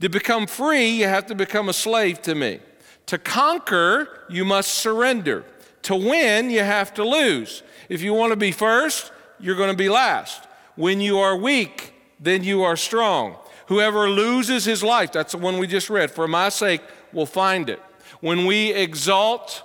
To 0.00 0.08
become 0.08 0.46
free, 0.46 0.88
you 0.88 1.04
have 1.04 1.26
to 1.26 1.34
become 1.34 1.68
a 1.68 1.74
slave 1.74 2.22
to 2.22 2.34
me. 2.34 2.60
To 3.06 3.18
conquer, 3.18 4.24
you 4.30 4.46
must 4.46 4.72
surrender. 4.72 5.44
To 5.82 5.94
win, 5.94 6.48
you 6.48 6.60
have 6.60 6.94
to 6.94 7.04
lose. 7.04 7.62
If 7.90 8.00
you 8.00 8.14
want 8.14 8.32
to 8.32 8.36
be 8.36 8.52
first, 8.52 9.12
you're 9.38 9.56
going 9.56 9.70
to 9.70 9.76
be 9.76 9.90
last. 9.90 10.46
When 10.76 11.00
you 11.00 11.18
are 11.18 11.36
weak, 11.36 11.92
then 12.20 12.42
you 12.42 12.62
are 12.62 12.76
strong. 12.76 13.36
Whoever 13.68 14.10
loses 14.10 14.64
his 14.64 14.82
life, 14.82 15.12
that's 15.12 15.32
the 15.32 15.38
one 15.38 15.58
we 15.58 15.66
just 15.66 15.90
read, 15.90 16.10
for 16.10 16.26
my 16.26 16.48
sake, 16.48 16.80
will 17.12 17.26
find 17.26 17.68
it. 17.68 17.80
When 18.20 18.46
we 18.46 18.72
exalt 18.72 19.62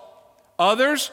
others, 0.59 1.11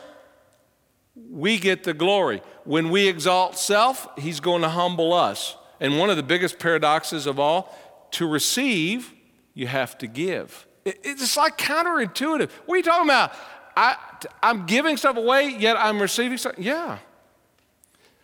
we 1.14 1.58
get 1.58 1.84
the 1.84 1.94
glory. 1.94 2.42
When 2.64 2.90
we 2.90 3.08
exalt 3.08 3.56
self, 3.56 4.08
He's 4.18 4.40
going 4.40 4.62
to 4.62 4.68
humble 4.68 5.12
us. 5.12 5.56
And 5.80 5.98
one 5.98 6.10
of 6.10 6.16
the 6.16 6.22
biggest 6.22 6.58
paradoxes 6.58 7.26
of 7.26 7.38
all, 7.38 7.76
to 8.12 8.26
receive, 8.26 9.12
you 9.54 9.66
have 9.66 9.96
to 9.98 10.06
give. 10.06 10.66
It's 10.84 11.36
like 11.36 11.58
counterintuitive. 11.58 12.50
What 12.66 12.74
are 12.74 12.78
you 12.78 12.82
talking 12.82 13.06
about? 13.06 13.32
I, 13.76 13.96
I'm 14.42 14.66
giving 14.66 14.96
stuff 14.96 15.16
away, 15.16 15.56
yet 15.58 15.76
I'm 15.78 16.00
receiving 16.00 16.38
stuff. 16.38 16.54
Yeah. 16.58 16.98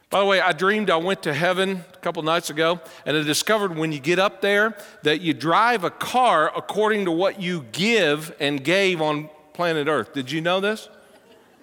By 0.09 0.21
the 0.21 0.27
way, 0.27 0.40
I 0.40 0.53
dreamed 0.53 0.88
I 0.88 0.97
went 0.97 1.25
to 1.25 1.35
heaven 1.35 1.85
a 1.92 1.97
couple 1.99 2.23
nights 2.23 2.49
ago, 2.49 2.81
and 3.05 3.16
I 3.16 3.23
discovered 3.23 3.77
when 3.77 3.90
you 3.90 3.99
get 3.99 4.21
up 4.21 4.40
there 4.40 4.77
that 5.03 5.21
you 5.21 5.35
drive 5.35 5.83
a 5.83 5.90
car 5.90 6.53
according 6.57 7.07
to 7.07 7.11
what 7.11 7.42
you 7.42 7.64
give 7.73 8.35
and 8.38 8.62
gave 8.62 9.03
on 9.03 9.29
planet 9.53 9.88
Earth. 9.88 10.12
Did 10.14 10.31
you 10.31 10.40
know 10.40 10.61
this? 10.61 10.88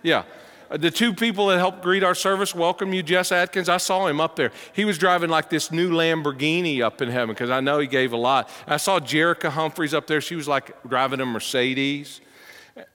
Yeah. 0.01 0.23
Uh, 0.69 0.75
The 0.75 0.91
two 0.91 1.13
people 1.13 1.47
that 1.47 1.57
helped 1.57 1.83
greet 1.83 2.03
our 2.03 2.15
service 2.15 2.53
welcome 2.53 2.93
you, 2.93 3.01
Jess 3.01 3.31
Atkins. 3.31 3.69
I 3.69 3.77
saw 3.77 4.07
him 4.07 4.19
up 4.19 4.35
there. 4.35 4.51
He 4.73 4.83
was 4.83 4.97
driving 4.97 5.29
like 5.29 5.49
this 5.49 5.71
new 5.71 5.91
Lamborghini 5.91 6.81
up 6.81 7.01
in 7.01 7.09
heaven 7.09 7.29
because 7.33 7.49
I 7.49 7.61
know 7.61 7.79
he 7.79 7.87
gave 7.87 8.11
a 8.11 8.17
lot. 8.17 8.49
I 8.67 8.75
saw 8.75 8.99
Jerica 8.99 9.51
Humphreys 9.51 9.93
up 9.93 10.05
there. 10.05 10.19
She 10.19 10.35
was 10.35 10.49
like 10.49 10.75
driving 10.89 11.21
a 11.21 11.25
Mercedes. 11.25 12.19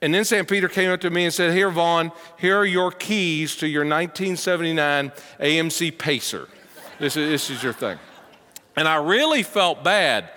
And 0.02 0.12
then 0.12 0.24
St. 0.24 0.48
Peter 0.48 0.68
came 0.68 0.90
up 0.90 1.00
to 1.02 1.10
me 1.10 1.24
and 1.24 1.32
said, 1.32 1.52
Here, 1.52 1.70
Vaughn, 1.70 2.10
here 2.38 2.58
are 2.58 2.66
your 2.66 2.90
keys 2.90 3.56
to 3.56 3.68
your 3.68 3.82
1979 3.82 5.12
AMC 5.40 5.98
Pacer. 5.98 6.48
This 6.98 7.16
is, 7.16 7.30
this 7.30 7.50
is 7.50 7.62
your 7.62 7.72
thing. 7.72 7.98
And 8.76 8.88
I 8.88 8.96
really 8.96 9.42
felt 9.42 9.84
bad. 9.84 10.30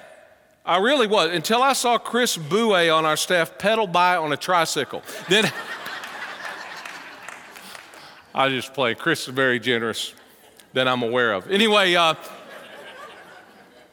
I 0.63 0.77
really 0.77 1.07
was 1.07 1.31
until 1.31 1.63
I 1.63 1.73
saw 1.73 1.97
Chris 1.97 2.37
Boue 2.37 2.91
on 2.91 3.03
our 3.03 3.17
staff 3.17 3.57
pedal 3.57 3.87
by 3.87 4.17
on 4.17 4.31
a 4.31 4.37
tricycle. 4.37 5.01
Then 5.27 5.45
I 8.35 8.49
just 8.49 8.73
play. 8.73 8.93
Chris 8.93 9.27
is 9.27 9.33
very 9.33 9.59
generous 9.59 10.13
that 10.73 10.87
I'm 10.87 11.01
aware 11.01 11.33
of. 11.33 11.49
Anyway, 11.49 11.95
uh, 11.95 12.13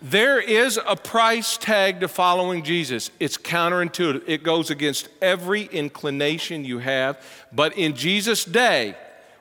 there 0.00 0.40
is 0.40 0.78
a 0.86 0.94
price 0.94 1.56
tag 1.56 2.00
to 2.00 2.08
following 2.08 2.62
Jesus. 2.62 3.10
It's 3.18 3.36
counterintuitive. 3.36 4.22
It 4.26 4.42
goes 4.42 4.70
against 4.70 5.08
every 5.20 5.64
inclination 5.64 6.64
you 6.64 6.78
have. 6.78 7.20
But 7.52 7.76
in 7.76 7.94
Jesus' 7.94 8.44
day, 8.44 8.94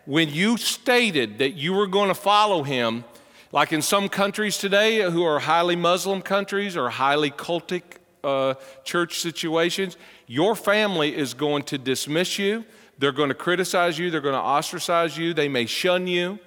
when 0.06 0.30
you 0.30 0.58
stated 0.58 1.38
that 1.40 1.52
you 1.52 1.74
were 1.74 1.86
going 1.86 2.08
to 2.08 2.16
follow 2.16 2.64
him, 2.64 3.04
like 3.52 3.72
in 3.72 3.82
some 3.82 4.10
countries 4.10 4.58
today 4.58 5.02
who 5.02 5.24
are 5.24 5.40
highly 5.40 5.76
Muslim 5.76 6.22
countries 6.22 6.76
or 6.76 6.90
highly 6.90 7.30
cultic 7.30 7.84
uh, 8.24 8.56
church 8.84 9.20
situations, 9.20 9.96
your 10.26 10.56
family 10.56 11.16
is 11.16 11.34
going 11.34 11.64
to 11.64 11.78
dismiss 11.78 12.40
you. 12.40 12.66
They're 12.98 13.12
going 13.12 13.30
to 13.30 13.36
criticize 13.36 14.00
you. 14.00 14.10
They're 14.10 14.22
going 14.22 14.34
to 14.34 14.40
ostracize 14.40 15.18
you. 15.18 15.34
They 15.34 15.50
may 15.50 15.68
shun 15.68 16.08
you. 16.08 16.40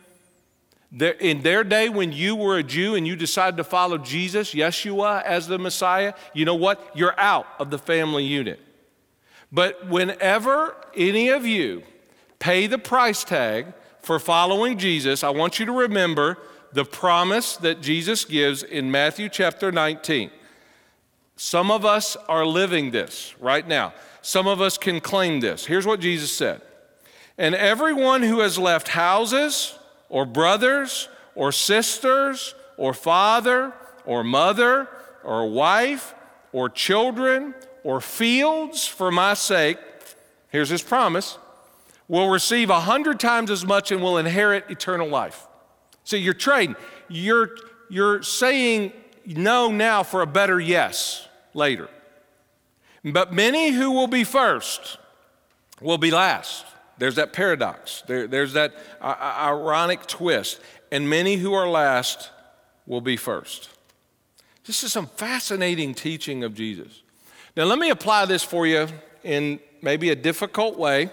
In 0.99 1.43
their 1.43 1.63
day, 1.63 1.89
when 1.89 2.11
you 2.11 2.35
were 2.35 2.59
a 2.59 2.65
Jew 2.65 2.97
and 2.97 3.07
you 3.07 3.15
decided 3.15 3.57
to 3.59 3.65
follow 3.65 3.97
Jesus, 3.97 4.55
Yeshua, 4.55 5.23
as 5.23 5.47
the 5.47 5.59
Messiah, 5.59 6.15
you 6.35 6.45
know 6.45 6.57
what? 6.57 6.91
You're 6.95 7.19
out 7.19 7.47
of 7.61 7.71
the 7.71 7.79
family 7.79 8.25
unit. 8.25 8.59
But 9.53 9.89
whenever 9.89 10.77
any 10.97 11.29
of 11.29 11.47
you 11.47 11.85
pay 12.41 12.67
the 12.67 12.79
price 12.79 13.23
tag 13.23 13.67
for 14.03 14.19
following 14.19 14.79
Jesus, 14.79 15.23
I 15.23 15.31
want 15.31 15.61
you 15.61 15.67
to 15.67 15.73
remember 15.73 16.39
the 16.73 16.85
promise 16.85 17.57
that 17.59 17.81
Jesus 17.81 18.25
gives 18.25 18.63
in 18.63 18.91
Matthew 18.91 19.29
chapter 19.29 19.71
19. 19.71 20.31
Some 21.37 21.71
of 21.71 21.85
us 21.85 22.17
are 22.29 22.45
living 22.45 22.91
this 22.91 23.35
right 23.41 23.67
now. 23.67 23.93
Some 24.23 24.47
of 24.47 24.61
us 24.61 24.77
can 24.77 25.01
claim 25.01 25.41
this. 25.41 25.65
Here's 25.67 25.87
what 25.87 26.01
Jesus 26.01 26.31
said 26.33 26.63
And 27.39 27.55
everyone 27.55 28.23
who 28.23 28.41
has 28.41 28.59
left 28.59 28.89
houses, 28.89 29.79
or 30.11 30.27
brothers, 30.27 31.09
or 31.35 31.53
sisters, 31.53 32.55
or 32.77 32.93
father, 32.93 33.73
or 34.05 34.23
mother, 34.23 34.89
or 35.25 35.49
wife, 35.49 36.15
or 36.53 36.69
children, 36.69 37.55
or 37.85 38.01
fields 38.01 38.87
for 38.87 39.11
my 39.11 39.33
sake, 39.33 39.79
here's 40.51 40.69
his 40.69 40.83
promise, 40.83 41.39
will 42.09 42.29
receive 42.29 42.69
a 42.71 42.81
hundred 42.81 43.21
times 43.21 43.51
as 43.51 43.65
much 43.65 43.93
and 43.93 44.03
will 44.03 44.19
inherit 44.19 44.65
eternal 44.69 45.09
life. 45.09 45.47
So 46.03 46.17
you're 46.17 46.35
trading. 46.35 46.77
You're, 47.09 47.51
you're 47.89 48.23
saying 48.23 48.93
no 49.25 49.71
now 49.71 50.03
for 50.03 50.23
a 50.23 50.27
better 50.27 50.59
yes 50.59 51.29
later. 51.55 51.89
But 53.05 53.33
many 53.33 53.71
who 53.71 53.93
will 53.93 54.09
be 54.09 54.25
first 54.25 54.99
will 55.81 55.99
be 55.99 56.11
last. 56.11 56.67
There's 57.01 57.15
that 57.15 57.33
paradox, 57.33 58.03
there, 58.07 58.27
there's 58.27 58.53
that 58.53 58.75
uh, 59.01 59.15
ironic 59.41 60.07
twist. 60.07 60.61
And 60.93 61.09
many 61.09 61.37
who 61.37 61.55
are 61.55 61.67
last 61.67 62.31
will 62.87 63.01
be 63.01 63.17
first. 63.17 63.71
This 64.67 64.85
is 64.85 64.93
some 64.93 65.07
fascinating 65.07 65.95
teaching 65.95 66.45
of 66.45 66.55
Jesus. 66.55 67.01
Now, 67.57 67.65
let 67.65 67.79
me 67.79 67.89
apply 67.89 68.27
this 68.27 68.43
for 68.43 68.67
you 68.67 68.87
in 69.25 69.61
maybe 69.81 70.11
a 70.11 70.15
difficult 70.15 70.79
way. 70.79 71.09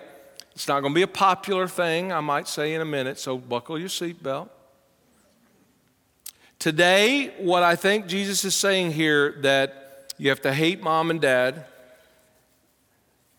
It's 0.52 0.68
not 0.68 0.82
going 0.82 0.92
to 0.92 0.96
be 0.96 1.04
a 1.04 1.08
popular 1.08 1.70
thing, 1.70 2.12
I 2.12 2.20
might 2.20 2.50
say 2.50 2.74
in 2.74 2.82
a 2.82 2.86
minute, 2.86 3.18
so 3.18 3.38
buckle 3.38 3.80
your 3.80 3.88
seatbelt. 3.88 4.50
Today, 6.60 7.34
what 7.38 7.64
I 7.64 7.78
think 7.78 8.08
Jesus 8.08 8.44
is 8.44 8.56
saying 8.56 8.92
here 8.92 9.38
that 9.44 10.14
you 10.18 10.28
have 10.32 10.42
to 10.42 10.54
hate 10.54 10.84
mom 10.84 11.12
and 11.12 11.22
dad, 11.22 11.64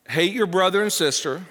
hate 0.09 0.33
your 0.33 0.47
brother 0.47 0.81
and 0.81 0.91
sister, 0.91 1.43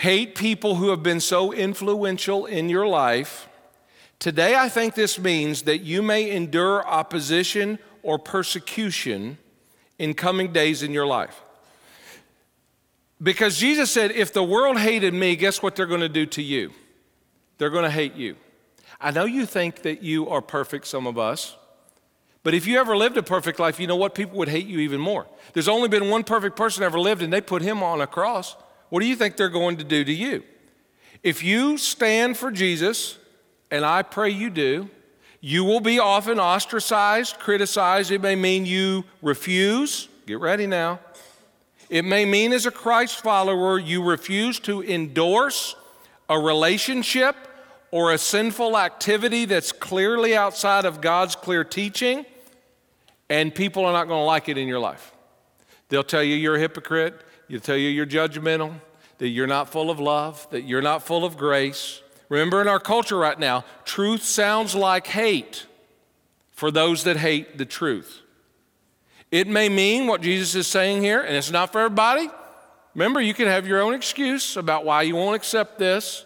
hate 0.00 0.34
people 0.34 0.76
who 0.76 0.88
have 0.88 1.02
been 1.02 1.20
so 1.20 1.52
influential 1.52 2.46
in 2.46 2.70
your 2.70 2.86
life. 2.86 3.46
Today, 4.18 4.54
I 4.56 4.70
think 4.70 4.94
this 4.94 5.18
means 5.18 5.62
that 5.62 5.80
you 5.80 6.00
may 6.00 6.30
endure 6.30 6.86
opposition 6.86 7.78
or 8.02 8.18
persecution 8.18 9.36
in 9.98 10.14
coming 10.14 10.52
days 10.52 10.82
in 10.82 10.92
your 10.92 11.04
life. 11.04 11.42
Because 13.22 13.58
Jesus 13.58 13.90
said, 13.90 14.10
if 14.12 14.32
the 14.32 14.42
world 14.42 14.78
hated 14.78 15.12
me, 15.12 15.36
guess 15.36 15.62
what 15.62 15.76
they're 15.76 15.84
going 15.84 16.00
to 16.00 16.08
do 16.08 16.24
to 16.24 16.42
you? 16.42 16.72
They're 17.58 17.68
going 17.68 17.84
to 17.84 17.90
hate 17.90 18.14
you. 18.14 18.36
I 18.98 19.10
know 19.10 19.26
you 19.26 19.44
think 19.44 19.82
that 19.82 20.02
you 20.02 20.30
are 20.30 20.40
perfect, 20.40 20.86
some 20.86 21.06
of 21.06 21.18
us, 21.18 21.56
but 22.42 22.54
if 22.54 22.66
you 22.66 22.78
ever 22.78 22.96
lived 22.96 23.18
a 23.18 23.22
perfect 23.22 23.58
life, 23.58 23.78
you 23.78 23.86
know 23.86 23.96
what? 23.96 24.14
People 24.14 24.38
would 24.38 24.48
hate 24.48 24.66
you 24.66 24.78
even 24.78 24.98
more. 24.98 25.26
There's 25.52 25.68
only 25.68 25.90
been 25.90 26.08
one 26.08 26.24
perfect 26.24 26.56
person 26.56 26.82
ever 26.84 26.98
lived, 26.98 27.20
and 27.20 27.30
they 27.30 27.42
put 27.42 27.60
him 27.60 27.82
on 27.82 28.00
a 28.00 28.06
cross. 28.06 28.56
What 28.90 29.00
do 29.00 29.06
you 29.06 29.16
think 29.16 29.36
they're 29.36 29.48
going 29.48 29.78
to 29.78 29.84
do 29.84 30.04
to 30.04 30.12
you? 30.12 30.42
If 31.22 31.42
you 31.42 31.78
stand 31.78 32.36
for 32.36 32.50
Jesus, 32.50 33.18
and 33.70 33.84
I 33.84 34.02
pray 34.02 34.30
you 34.30 34.50
do, 34.50 34.90
you 35.40 35.64
will 35.64 35.80
be 35.80 35.98
often 35.98 36.38
ostracized, 36.38 37.38
criticized. 37.38 38.10
It 38.10 38.20
may 38.20 38.36
mean 38.36 38.66
you 38.66 39.04
refuse. 39.22 40.08
Get 40.26 40.38
ready 40.38 40.66
now. 40.66 41.00
It 41.88 42.04
may 42.04 42.24
mean, 42.24 42.52
as 42.52 42.66
a 42.66 42.70
Christ 42.70 43.22
follower, 43.22 43.78
you 43.78 44.02
refuse 44.04 44.60
to 44.60 44.82
endorse 44.82 45.74
a 46.28 46.38
relationship 46.38 47.34
or 47.90 48.12
a 48.12 48.18
sinful 48.18 48.78
activity 48.78 49.44
that's 49.44 49.72
clearly 49.72 50.36
outside 50.36 50.84
of 50.84 51.00
God's 51.00 51.34
clear 51.34 51.64
teaching, 51.64 52.24
and 53.28 53.52
people 53.52 53.84
are 53.84 53.92
not 53.92 54.06
going 54.06 54.20
to 54.20 54.24
like 54.24 54.48
it 54.48 54.56
in 54.56 54.68
your 54.68 54.78
life. 54.78 55.12
They'll 55.88 56.04
tell 56.04 56.22
you 56.22 56.36
you're 56.36 56.54
a 56.54 56.60
hypocrite, 56.60 57.20
they'll 57.50 57.60
tell 57.60 57.76
you 57.76 57.88
you're 57.88 58.06
judgmental, 58.06 58.74
that 59.18 59.28
you're 59.28 59.46
not 59.46 59.68
full 59.68 59.90
of 59.90 60.00
love, 60.00 60.46
that 60.50 60.62
you're 60.62 60.80
not 60.80 61.02
full 61.02 61.24
of 61.24 61.36
grace. 61.36 62.00
Remember, 62.28 62.62
in 62.62 62.68
our 62.68 62.80
culture 62.80 63.18
right 63.18 63.38
now, 63.38 63.64
truth 63.84 64.22
sounds 64.22 64.74
like 64.74 65.08
hate 65.08 65.66
for 66.52 66.70
those 66.70 67.04
that 67.04 67.16
hate 67.16 67.58
the 67.58 67.66
truth. 67.66 68.20
It 69.30 69.46
may 69.46 69.68
mean 69.68 70.06
what 70.06 70.20
Jesus 70.20 70.54
is 70.54 70.66
saying 70.66 71.02
here, 71.02 71.20
and 71.20 71.36
it's 71.36 71.50
not 71.50 71.72
for 71.72 71.80
everybody. 71.80 72.30
Remember, 72.94 73.20
you 73.20 73.34
can 73.34 73.46
have 73.46 73.66
your 73.66 73.80
own 73.80 73.94
excuse 73.94 74.56
about 74.56 74.84
why 74.84 75.02
you 75.02 75.16
won't 75.16 75.36
accept 75.36 75.78
this. 75.78 76.24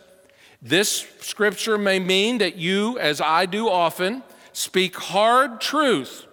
This 0.62 1.06
scripture 1.20 1.76
may 1.76 1.98
mean 1.98 2.38
that 2.38 2.56
you, 2.56 2.98
as 2.98 3.20
I 3.20 3.46
do 3.46 3.68
often, 3.68 4.22
speak 4.52 4.96
hard 4.96 5.60
truth 5.60 6.26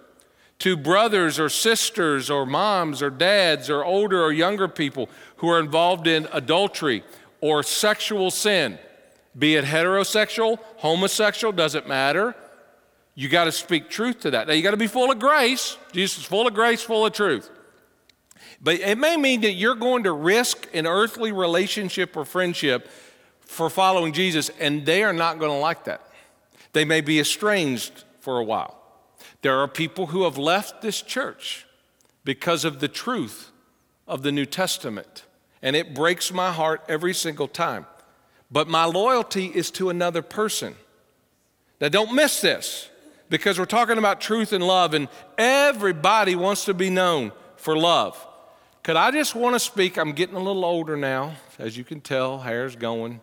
to 0.62 0.76
brothers 0.76 1.40
or 1.40 1.48
sisters 1.48 2.30
or 2.30 2.46
moms 2.46 3.02
or 3.02 3.10
dads 3.10 3.68
or 3.68 3.84
older 3.84 4.22
or 4.22 4.30
younger 4.30 4.68
people 4.68 5.08
who 5.38 5.48
are 5.48 5.58
involved 5.58 6.06
in 6.06 6.28
adultery 6.32 7.02
or 7.40 7.64
sexual 7.64 8.30
sin, 8.30 8.78
be 9.36 9.56
it 9.56 9.64
heterosexual, 9.64 10.60
homosexual, 10.76 11.52
doesn't 11.52 11.88
matter. 11.88 12.36
You 13.16 13.28
got 13.28 13.44
to 13.46 13.52
speak 13.52 13.90
truth 13.90 14.20
to 14.20 14.30
that. 14.30 14.46
Now, 14.46 14.54
you 14.54 14.62
got 14.62 14.70
to 14.70 14.76
be 14.76 14.86
full 14.86 15.10
of 15.10 15.18
grace. 15.18 15.76
Jesus 15.90 16.18
is 16.18 16.24
full 16.26 16.46
of 16.46 16.54
grace, 16.54 16.80
full 16.80 17.04
of 17.04 17.12
truth. 17.12 17.50
But 18.62 18.78
it 18.78 18.98
may 18.98 19.16
mean 19.16 19.40
that 19.40 19.54
you're 19.54 19.74
going 19.74 20.04
to 20.04 20.12
risk 20.12 20.68
an 20.72 20.86
earthly 20.86 21.32
relationship 21.32 22.16
or 22.16 22.24
friendship 22.24 22.88
for 23.40 23.68
following 23.68 24.12
Jesus, 24.12 24.48
and 24.60 24.86
they 24.86 25.02
are 25.02 25.12
not 25.12 25.40
going 25.40 25.50
to 25.50 25.58
like 25.58 25.86
that. 25.86 26.08
They 26.72 26.84
may 26.84 27.00
be 27.00 27.18
estranged 27.18 28.04
for 28.20 28.38
a 28.38 28.44
while. 28.44 28.81
There 29.42 29.58
are 29.58 29.68
people 29.68 30.06
who 30.06 30.24
have 30.24 30.38
left 30.38 30.82
this 30.82 31.02
church 31.02 31.66
because 32.24 32.64
of 32.64 32.78
the 32.80 32.88
truth 32.88 33.50
of 34.06 34.22
the 34.22 34.32
New 34.32 34.46
Testament, 34.46 35.24
and 35.60 35.74
it 35.76 35.94
breaks 35.94 36.32
my 36.32 36.52
heart 36.52 36.82
every 36.88 37.12
single 37.12 37.48
time. 37.48 37.86
But 38.50 38.68
my 38.68 38.84
loyalty 38.84 39.46
is 39.46 39.70
to 39.72 39.90
another 39.90 40.22
person. 40.22 40.76
Now, 41.80 41.88
don't 41.88 42.14
miss 42.14 42.40
this 42.40 42.88
because 43.28 43.58
we're 43.58 43.64
talking 43.64 43.98
about 43.98 44.20
truth 44.20 44.52
and 44.52 44.64
love, 44.64 44.94
and 44.94 45.08
everybody 45.36 46.36
wants 46.36 46.66
to 46.66 46.74
be 46.74 46.90
known 46.90 47.32
for 47.56 47.76
love. 47.76 48.26
could 48.82 48.96
I 48.96 49.10
just 49.10 49.34
want 49.34 49.54
to 49.54 49.60
speak? 49.60 49.96
I'm 49.96 50.12
getting 50.12 50.36
a 50.36 50.40
little 50.42 50.64
older 50.64 50.96
now, 50.96 51.34
as 51.58 51.76
you 51.76 51.82
can 51.82 52.00
tell, 52.00 52.38
hair's 52.38 52.76
going. 52.76 53.20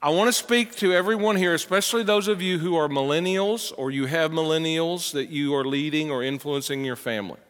I 0.00 0.10
want 0.10 0.28
to 0.28 0.32
speak 0.32 0.76
to 0.76 0.92
everyone 0.92 1.34
here, 1.34 1.54
especially 1.54 2.04
those 2.04 2.28
of 2.28 2.40
you 2.40 2.60
who 2.60 2.76
are 2.76 2.88
millennials 2.88 3.72
or 3.76 3.90
you 3.90 4.06
have 4.06 4.30
millennials 4.30 5.10
that 5.10 5.28
you 5.28 5.56
are 5.56 5.64
leading 5.64 6.08
or 6.08 6.22
influencing 6.22 6.84
your 6.84 6.94
family. 6.94 7.40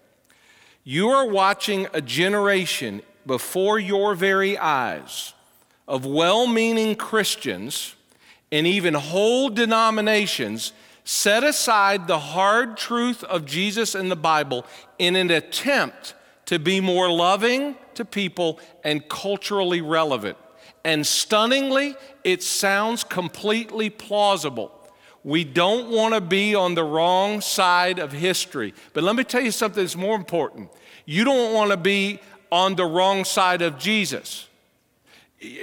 You 0.83 1.11
are 1.11 1.29
watching 1.29 1.89
a 1.93 2.01
generation 2.01 3.03
before 3.27 3.79
your 3.79 4.15
very 4.15 4.57
eyes 4.57 5.35
of 5.87 6.07
well 6.07 6.47
meaning 6.47 6.97
Christians 6.97 7.95
and 8.51 8.67
even 8.67 8.95
whole 8.95 9.51
denominations 9.51 10.73
set 11.05 11.45
aside 11.45 12.07
the 12.07 12.19
hard 12.19 12.79
truth 12.79 13.23
of 13.25 13.45
Jesus 13.45 13.95
and 13.95 14.11
the 14.11 14.17
Bible 14.17 14.65
in 14.99 15.17
an 15.17 15.31
attempt 15.31 16.15
to 16.47 16.59
be 16.59 16.81
more 16.81 17.11
loving 17.11 17.77
to 17.93 18.07
people 18.07 18.59
and 18.85 19.07
culturally 19.07 19.83
relevant. 19.83 20.39
And 20.89 21.07
stunningly, 21.07 21.97
it 22.25 22.43
sounds 22.43 23.05
completely 23.05 23.91
plausible. 23.91 24.73
We 25.23 25.45
don't 25.45 25.91
want 25.91 26.15
to 26.15 26.23
be 26.23 26.55
on 26.55 26.75
the 26.75 26.83
wrong 26.83 27.43
side 27.43 27.99
of 27.99 28.11
history. 28.11 28.73
But 28.95 29.05
let 29.05 29.15
me 29.15 29.23
tell 29.23 29.43
you 29.43 29.51
something 29.51 29.83
that's 29.83 29.97
more 29.97 30.17
important. 30.17 30.71
You 31.05 31.25
don't 31.25 31.53
want 31.53 31.73
to 31.73 31.77
be 31.77 32.21
on 32.51 32.75
the 32.75 32.87
wrong 32.87 33.27
side 33.27 33.61
of 33.61 33.79
Jesus. 33.79 34.49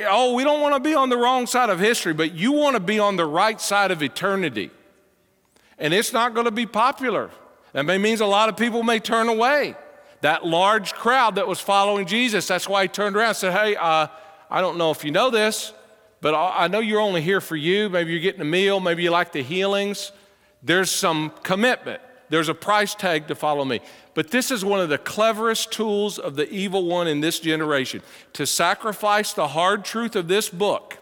Oh, 0.08 0.36
we 0.36 0.44
don't 0.44 0.62
want 0.62 0.76
to 0.76 0.80
be 0.80 0.94
on 0.94 1.10
the 1.10 1.18
wrong 1.18 1.48
side 1.48 1.72
of 1.72 1.80
history, 1.80 2.14
but 2.14 2.36
you 2.36 2.52
want 2.52 2.76
to 2.76 2.80
be 2.80 3.00
on 3.00 3.16
the 3.16 3.26
right 3.26 3.60
side 3.60 3.90
of 3.90 4.04
eternity. 4.04 4.70
And 5.80 5.92
it's 5.92 6.14
not 6.14 6.36
going 6.36 6.46
to 6.46 6.52
be 6.52 6.68
popular. 6.68 7.32
That 7.74 7.86
may 7.86 7.98
means 7.98 8.22
a 8.22 8.28
lot 8.28 8.48
of 8.48 8.58
people 8.58 8.84
may 8.84 9.00
turn 9.00 9.28
away. 9.28 9.74
That 10.22 10.46
large 10.46 10.94
crowd 10.94 11.34
that 11.36 11.48
was 11.48 11.60
following 11.60 12.06
Jesus, 12.06 12.46
that's 12.46 12.70
why 12.70 12.84
he 12.84 12.88
turned 12.90 13.16
around 13.16 13.30
and 13.30 13.38
said, 13.38 13.54
Hey, 13.54 13.76
uh, 13.76 14.06
I 14.50 14.62
don't 14.62 14.78
know 14.78 14.92
if 14.92 15.04
you 15.04 15.12
know 15.12 15.30
this, 15.30 15.74
but 16.22 16.34
I 16.34 16.68
know 16.68 16.80
you're 16.80 17.02
only 17.02 17.22
here 17.22 17.42
for 17.42 17.56
you. 17.56 17.90
Maybe 17.90 18.12
you're 18.12 18.22
getting 18.22 18.42
a 18.42 18.46
meal, 18.46 18.80
maybe 18.80 19.04
you 19.04 19.12
like 19.12 19.32
the 19.32 19.44
healings. 19.44 20.12
There's 20.64 20.90
some 20.90 21.32
commitment, 21.44 22.02
there's 22.30 22.50
a 22.50 22.56
price 22.56 22.96
tag 22.96 23.28
to 23.28 23.36
follow 23.36 23.66
me. 23.66 23.82
But 24.14 24.32
this 24.32 24.50
is 24.50 24.64
one 24.64 24.80
of 24.80 24.90
the 24.90 24.98
cleverest 24.98 25.72
tools 25.72 26.18
of 26.18 26.36
the 26.36 26.50
evil 26.50 26.86
one 26.86 27.08
in 27.08 27.20
this 27.20 27.40
generation 27.40 28.02
to 28.34 28.48
sacrifice 28.48 29.34
the 29.34 29.50
hard 29.50 29.84
truth 29.86 30.16
of 30.16 30.28
this 30.28 30.50
book 30.50 30.98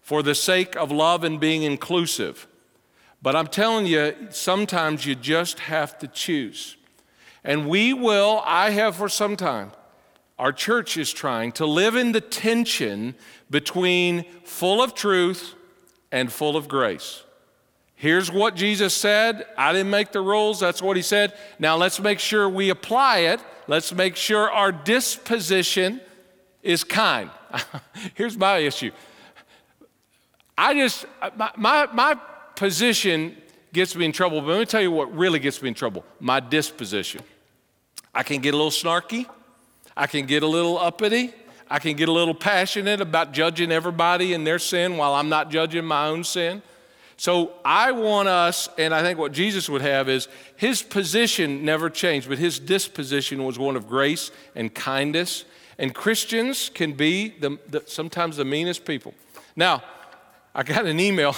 for 0.00 0.22
the 0.22 0.34
sake 0.34 0.74
of 0.76 0.90
love 0.90 1.22
and 1.22 1.38
being 1.38 1.62
inclusive. 1.62 2.46
But 3.22 3.36
I'm 3.36 3.48
telling 3.48 3.86
you, 3.86 4.14
sometimes 4.30 5.04
you 5.04 5.14
just 5.14 5.60
have 5.60 5.98
to 5.98 6.08
choose. 6.08 6.76
And 7.44 7.68
we 7.68 7.92
will, 7.92 8.42
I 8.44 8.70
have 8.70 8.96
for 8.96 9.08
some 9.08 9.36
time, 9.36 9.72
our 10.38 10.52
church 10.52 10.96
is 10.96 11.12
trying 11.12 11.52
to 11.52 11.66
live 11.66 11.96
in 11.96 12.12
the 12.12 12.20
tension 12.20 13.14
between 13.50 14.24
full 14.44 14.82
of 14.82 14.94
truth 14.94 15.54
and 16.12 16.30
full 16.30 16.56
of 16.56 16.68
grace. 16.68 17.22
Here's 17.94 18.30
what 18.30 18.54
Jesus 18.54 18.92
said. 18.92 19.46
I 19.56 19.72
didn't 19.72 19.90
make 19.90 20.12
the 20.12 20.20
rules, 20.20 20.60
that's 20.60 20.82
what 20.82 20.96
he 20.96 21.02
said. 21.02 21.32
Now 21.58 21.76
let's 21.76 21.98
make 21.98 22.18
sure 22.18 22.48
we 22.48 22.68
apply 22.68 23.18
it. 23.20 23.40
Let's 23.66 23.94
make 23.94 24.16
sure 24.16 24.50
our 24.50 24.70
disposition 24.70 26.00
is 26.62 26.84
kind. 26.84 27.30
Here's 28.14 28.36
my 28.36 28.58
issue. 28.58 28.90
I 30.58 30.74
just, 30.74 31.06
my, 31.36 31.50
my, 31.56 31.86
my, 31.92 32.18
position 32.54 33.36
gets 33.74 33.94
me 33.94 34.06
in 34.06 34.12
trouble, 34.12 34.40
but 34.40 34.46
let 34.48 34.58
me 34.58 34.64
tell 34.64 34.80
you 34.80 34.90
what 34.90 35.14
really 35.14 35.38
gets 35.38 35.60
me 35.60 35.68
in 35.68 35.74
trouble 35.74 36.04
my 36.20 36.40
disposition. 36.40 37.20
I 38.14 38.22
can 38.22 38.40
get 38.40 38.54
a 38.54 38.56
little 38.56 38.70
snarky, 38.70 39.26
I 39.96 40.06
can 40.06 40.26
get 40.26 40.42
a 40.42 40.46
little 40.46 40.78
uppity, 40.78 41.32
I 41.68 41.78
can 41.78 41.96
get 41.96 42.08
a 42.08 42.12
little 42.12 42.34
passionate 42.34 43.00
about 43.00 43.32
judging 43.32 43.72
everybody 43.72 44.34
and 44.34 44.46
their 44.46 44.58
sin 44.58 44.96
while 44.96 45.14
I'm 45.14 45.28
not 45.28 45.50
judging 45.50 45.84
my 45.84 46.06
own 46.06 46.22
sin. 46.22 46.62
So 47.16 47.52
I 47.64 47.92
want 47.92 48.28
us, 48.28 48.68
and 48.76 48.94
I 48.94 49.02
think 49.02 49.18
what 49.18 49.32
Jesus 49.32 49.70
would 49.70 49.80
have 49.80 50.08
is 50.08 50.28
his 50.56 50.82
position 50.82 51.64
never 51.64 51.88
changed, 51.88 52.28
but 52.28 52.38
his 52.38 52.58
disposition 52.58 53.44
was 53.44 53.58
one 53.58 53.74
of 53.74 53.88
grace 53.88 54.30
and 54.54 54.72
kindness. 54.74 55.44
And 55.78 55.94
Christians 55.94 56.70
can 56.72 56.92
be 56.92 57.30
the, 57.40 57.58
the, 57.68 57.82
sometimes 57.86 58.36
the 58.36 58.44
meanest 58.44 58.84
people. 58.84 59.14
Now, 59.56 59.82
I 60.54 60.62
got 60.62 60.84
an 60.84 61.00
email. 61.00 61.34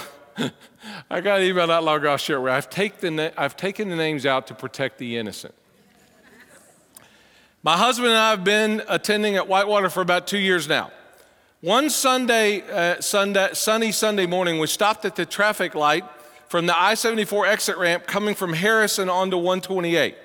I 1.09 1.21
got 1.21 1.39
an 1.39 1.45
email 1.45 1.67
not 1.67 1.83
long 1.83 1.97
ago 1.97 2.11
I'll 2.11 2.17
share 2.17 2.41
where 2.41 2.51
I've, 2.51 2.69
the, 2.69 3.33
I've 3.37 3.55
taken 3.55 3.89
the 3.89 3.95
names 3.95 4.25
out 4.25 4.47
to 4.47 4.53
protect 4.53 4.97
the 4.97 5.17
innocent. 5.17 5.55
My 7.61 7.75
husband 7.75 8.09
and 8.09 8.17
I 8.17 8.29
have 8.29 8.45
been 8.45 8.81
attending 8.87 9.35
at 9.35 9.49
Whitewater 9.49 9.89
for 9.89 9.99
about 9.99 10.27
two 10.27 10.37
years 10.37 10.69
now. 10.69 10.91
One 11.59 11.89
Sunday, 11.89 12.61
uh, 12.61 13.01
Sunday, 13.01 13.49
sunny 13.51 13.91
Sunday 13.91 14.25
morning, 14.25 14.59
we 14.59 14.67
stopped 14.67 15.03
at 15.03 15.17
the 15.17 15.25
traffic 15.25 15.75
light 15.75 16.05
from 16.47 16.67
the 16.67 16.79
I 16.79 16.93
74 16.93 17.47
exit 17.47 17.77
ramp 17.77 18.07
coming 18.07 18.33
from 18.33 18.53
Harrison 18.53 19.09
onto 19.09 19.35
128. 19.35 20.15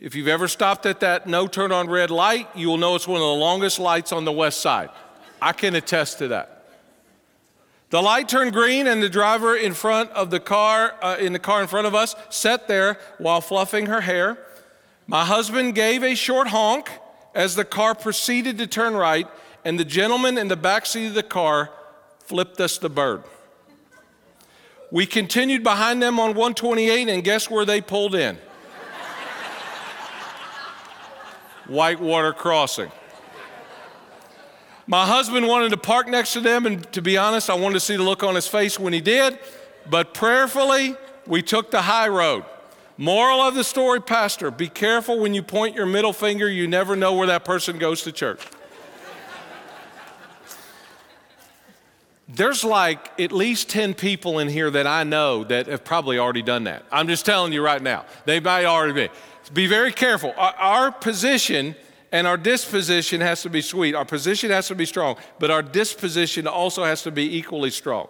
If 0.00 0.14
you've 0.14 0.28
ever 0.28 0.46
stopped 0.46 0.86
at 0.86 1.00
that 1.00 1.26
no 1.26 1.48
turn 1.48 1.72
on 1.72 1.88
red 1.88 2.12
light, 2.12 2.48
you 2.54 2.68
will 2.68 2.78
know 2.78 2.94
it's 2.94 3.08
one 3.08 3.16
of 3.16 3.26
the 3.26 3.34
longest 3.34 3.80
lights 3.80 4.12
on 4.12 4.24
the 4.24 4.30
west 4.30 4.60
side. 4.60 4.90
I 5.40 5.52
can 5.52 5.74
attest 5.74 6.18
to 6.18 6.28
that. 6.28 6.64
The 7.90 8.00
light 8.00 8.28
turned 8.28 8.52
green, 8.52 8.86
and 8.86 9.02
the 9.02 9.08
driver 9.08 9.56
in 9.56 9.74
front 9.74 10.10
of 10.10 10.30
the 10.30 10.40
car, 10.40 10.94
uh, 11.02 11.16
in 11.18 11.32
the 11.32 11.40
car 11.40 11.60
in 11.60 11.66
front 11.66 11.88
of 11.88 11.94
us, 11.96 12.14
sat 12.30 12.68
there 12.68 13.00
while 13.18 13.40
fluffing 13.40 13.86
her 13.86 14.00
hair. 14.02 14.38
My 15.06 15.24
husband 15.24 15.74
gave 15.74 16.02
a 16.02 16.14
short 16.14 16.48
honk 16.48 16.90
as 17.34 17.54
the 17.54 17.64
car 17.64 17.94
proceeded 17.94 18.58
to 18.58 18.66
turn 18.66 18.94
right, 18.94 19.26
and 19.64 19.78
the 19.78 19.84
gentleman 19.84 20.38
in 20.38 20.48
the 20.48 20.56
back 20.56 20.86
seat 20.86 21.08
of 21.08 21.14
the 21.14 21.22
car 21.22 21.70
flipped 22.20 22.60
us 22.60 22.78
the 22.78 22.88
bird. 22.88 23.24
We 24.90 25.06
continued 25.06 25.64
behind 25.64 26.02
them 26.02 26.20
on 26.20 26.30
128, 26.30 27.08
and 27.08 27.24
guess 27.24 27.48
where 27.48 27.64
they 27.64 27.80
pulled 27.80 28.14
in? 28.14 28.36
Whitewater 31.66 32.32
Crossing. 32.32 32.90
My 34.86 35.06
husband 35.06 35.46
wanted 35.46 35.70
to 35.70 35.76
park 35.76 36.08
next 36.08 36.34
to 36.34 36.40
them, 36.40 36.66
and 36.66 36.92
to 36.92 37.00
be 37.00 37.16
honest, 37.16 37.48
I 37.48 37.54
wanted 37.54 37.74
to 37.74 37.80
see 37.80 37.96
the 37.96 38.02
look 38.02 38.22
on 38.22 38.34
his 38.34 38.46
face 38.46 38.78
when 38.78 38.92
he 38.92 39.00
did, 39.00 39.38
but 39.88 40.12
prayerfully, 40.12 40.96
we 41.26 41.40
took 41.40 41.70
the 41.70 41.82
high 41.82 42.08
road. 42.08 42.44
Moral 42.96 43.40
of 43.40 43.54
the 43.54 43.64
story, 43.64 44.00
Pastor 44.00 44.50
be 44.50 44.68
careful 44.68 45.18
when 45.18 45.34
you 45.34 45.42
point 45.42 45.74
your 45.74 45.86
middle 45.86 46.12
finger, 46.12 46.48
you 46.48 46.68
never 46.68 46.94
know 46.94 47.14
where 47.14 47.26
that 47.28 47.44
person 47.44 47.78
goes 47.78 48.02
to 48.02 48.12
church. 48.12 48.40
There's 52.28 52.64
like 52.64 53.20
at 53.20 53.30
least 53.30 53.68
10 53.68 53.94
people 53.94 54.38
in 54.38 54.48
here 54.48 54.70
that 54.70 54.86
I 54.86 55.04
know 55.04 55.44
that 55.44 55.66
have 55.66 55.84
probably 55.84 56.18
already 56.18 56.40
done 56.40 56.64
that. 56.64 56.84
I'm 56.90 57.06
just 57.06 57.26
telling 57.26 57.52
you 57.52 57.62
right 57.62 57.82
now. 57.82 58.06
They 58.24 58.40
might 58.40 58.64
already 58.64 58.94
be. 58.94 59.08
Be 59.52 59.66
very 59.66 59.92
careful. 59.92 60.32
Our, 60.36 60.54
our 60.54 60.92
position 60.92 61.74
and 62.10 62.26
our 62.26 62.38
disposition 62.38 63.20
has 63.20 63.42
to 63.42 63.50
be 63.50 63.60
sweet. 63.60 63.94
Our 63.94 64.04
position 64.04 64.50
has 64.50 64.68
to 64.68 64.74
be 64.74 64.86
strong, 64.86 65.16
but 65.38 65.50
our 65.50 65.62
disposition 65.62 66.46
also 66.46 66.84
has 66.84 67.02
to 67.02 67.10
be 67.10 67.36
equally 67.36 67.70
strong. 67.70 68.08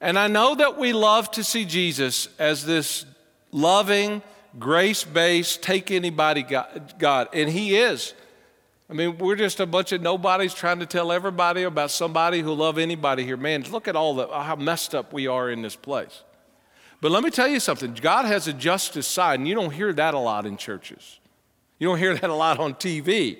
And 0.00 0.18
I 0.18 0.26
know 0.26 0.54
that 0.54 0.76
we 0.76 0.92
love 0.92 1.30
to 1.32 1.44
see 1.44 1.64
Jesus 1.64 2.28
as 2.38 2.66
this 2.66 3.06
loving, 3.52 4.22
grace 4.58 5.04
based, 5.04 5.62
take 5.62 5.90
anybody 5.90 6.44
God, 6.98 7.28
and 7.32 7.48
He 7.48 7.76
is. 7.76 8.14
I 8.88 8.92
mean, 8.92 9.18
we're 9.18 9.36
just 9.36 9.58
a 9.58 9.66
bunch 9.66 9.90
of 9.92 10.00
nobodies 10.00 10.54
trying 10.54 10.78
to 10.78 10.86
tell 10.86 11.10
everybody 11.10 11.64
about 11.64 11.90
somebody 11.90 12.40
who 12.40 12.54
love 12.54 12.78
anybody 12.78 13.24
here. 13.24 13.36
Man, 13.36 13.64
look 13.70 13.88
at 13.88 13.96
all 13.96 14.14
the 14.14 14.28
how 14.28 14.54
messed 14.54 14.94
up 14.94 15.12
we 15.12 15.26
are 15.26 15.50
in 15.50 15.62
this 15.62 15.74
place. 15.74 16.22
But 17.00 17.10
let 17.10 17.24
me 17.24 17.30
tell 17.30 17.48
you 17.48 17.60
something. 17.60 17.94
God 17.94 18.24
has 18.26 18.46
a 18.46 18.52
justice 18.52 19.06
side, 19.06 19.40
and 19.40 19.48
you 19.48 19.54
don't 19.54 19.72
hear 19.72 19.92
that 19.92 20.14
a 20.14 20.18
lot 20.18 20.46
in 20.46 20.56
churches. 20.56 21.18
You 21.78 21.88
don't 21.88 21.98
hear 21.98 22.14
that 22.14 22.30
a 22.30 22.34
lot 22.34 22.58
on 22.58 22.74
TV. 22.74 23.38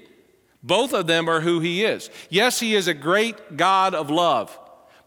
Both 0.63 0.93
of 0.93 1.07
them 1.07 1.29
are 1.29 1.41
who 1.41 1.61
He 1.61 1.85
is. 1.85 2.11
Yes, 2.29 2.59
He 2.59 2.75
is 2.75 2.89
a 2.89 2.95
great 2.95 3.57
God 3.57 3.95
of 3.95 4.11
love. 4.11 4.59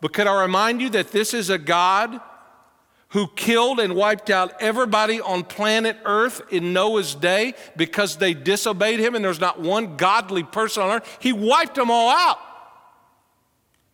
But 0.02 0.14
could 0.14 0.26
I 0.26 0.42
remind 0.42 0.82
you 0.82 0.90
that 0.92 1.12
this 1.12 1.34
is 1.34 1.50
a 1.50 1.58
God 1.58 2.22
who 3.10 3.28
killed 3.36 3.80
and 3.80 3.96
wiped 3.96 4.30
out 4.30 4.54
everybody 4.60 5.20
on 5.20 5.44
planet 5.44 5.98
Earth 6.06 6.42
in 6.52 6.74
Noah's 6.74 7.16
day 7.16 7.56
because 7.76 8.18
they 8.18 8.34
disobeyed 8.34 9.00
him 9.00 9.16
and 9.16 9.26
there's 9.26 9.40
not 9.40 9.60
one 9.60 9.98
godly 9.98 10.44
person 10.44 10.84
on 10.84 10.92
earth. 10.92 11.18
He 11.20 11.34
wiped 11.34 11.76
them 11.76 11.90
all 11.90 12.10
out. 12.10 12.38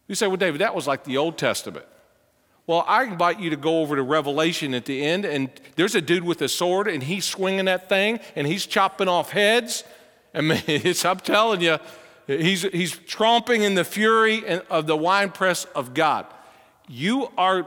You 0.08 0.16
say, 0.16 0.28
well, 0.28 0.38
David, 0.38 0.62
that 0.62 0.76
was 0.76 0.86
like 0.86 1.06
the 1.06 1.18
Old 1.18 1.38
Testament. 1.38 1.86
Well, 2.68 2.84
I 2.88 3.04
invite 3.04 3.40
you 3.40 3.52
to 3.52 3.56
go 3.56 3.82
over 3.82 3.96
to 3.96 4.02
Revelation 4.02 4.74
at 4.74 4.86
the 4.86 5.04
end, 5.04 5.24
and 5.24 5.50
there's 5.76 5.96
a 5.96 6.02
dude 6.02 6.24
with 6.24 6.42
a 6.42 6.50
sword, 6.50 6.88
and 6.88 7.02
he's 7.02 7.24
swinging 7.24 7.66
that 7.66 7.90
thing, 7.90 8.20
and 8.36 8.46
he's 8.48 8.66
chopping 8.66 9.08
off 9.08 9.32
heads. 9.32 9.84
I 10.34 10.42
mean, 10.42 10.62
I'm 11.06 11.20
telling 11.20 11.62
you, 11.62 11.78
he's, 12.28 12.64
he's 12.64 12.96
tromping 12.96 13.62
in 13.62 13.76
the 13.76 13.84
fury 13.84 14.44
of 14.70 14.88
the 14.88 14.98
winepress 14.98 15.66
of 15.76 15.94
God. 15.94 16.26
You 16.88 17.30
are 17.38 17.66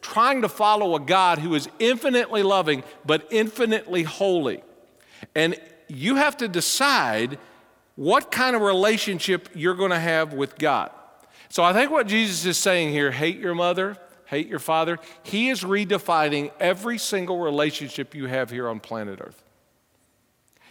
trying 0.00 0.42
to 0.42 0.48
follow 0.48 0.94
a 0.94 1.00
God 1.00 1.38
who 1.38 1.54
is 1.54 1.68
infinitely 1.78 2.42
loving 2.42 2.84
but 3.04 3.26
infinitely 3.30 4.02
holy. 4.02 4.62
And 5.34 5.56
you 5.88 6.16
have 6.16 6.36
to 6.38 6.48
decide 6.48 7.38
what 7.96 8.30
kind 8.30 8.56
of 8.56 8.62
relationship 8.62 9.48
you're 9.54 9.74
going 9.74 9.90
to 9.90 9.98
have 9.98 10.32
with 10.32 10.56
God. 10.58 10.90
So 11.48 11.62
I 11.62 11.72
think 11.72 11.90
what 11.90 12.06
Jesus 12.06 12.44
is 12.46 12.56
saying 12.56 12.90
here 12.90 13.10
hate 13.10 13.38
your 13.38 13.54
mother, 13.54 13.96
hate 14.26 14.46
your 14.46 14.60
father. 14.60 14.98
He 15.22 15.50
is 15.50 15.62
redefining 15.62 16.52
every 16.60 16.96
single 16.96 17.40
relationship 17.40 18.14
you 18.14 18.26
have 18.26 18.50
here 18.50 18.68
on 18.68 18.80
planet 18.80 19.20
Earth. 19.20 19.42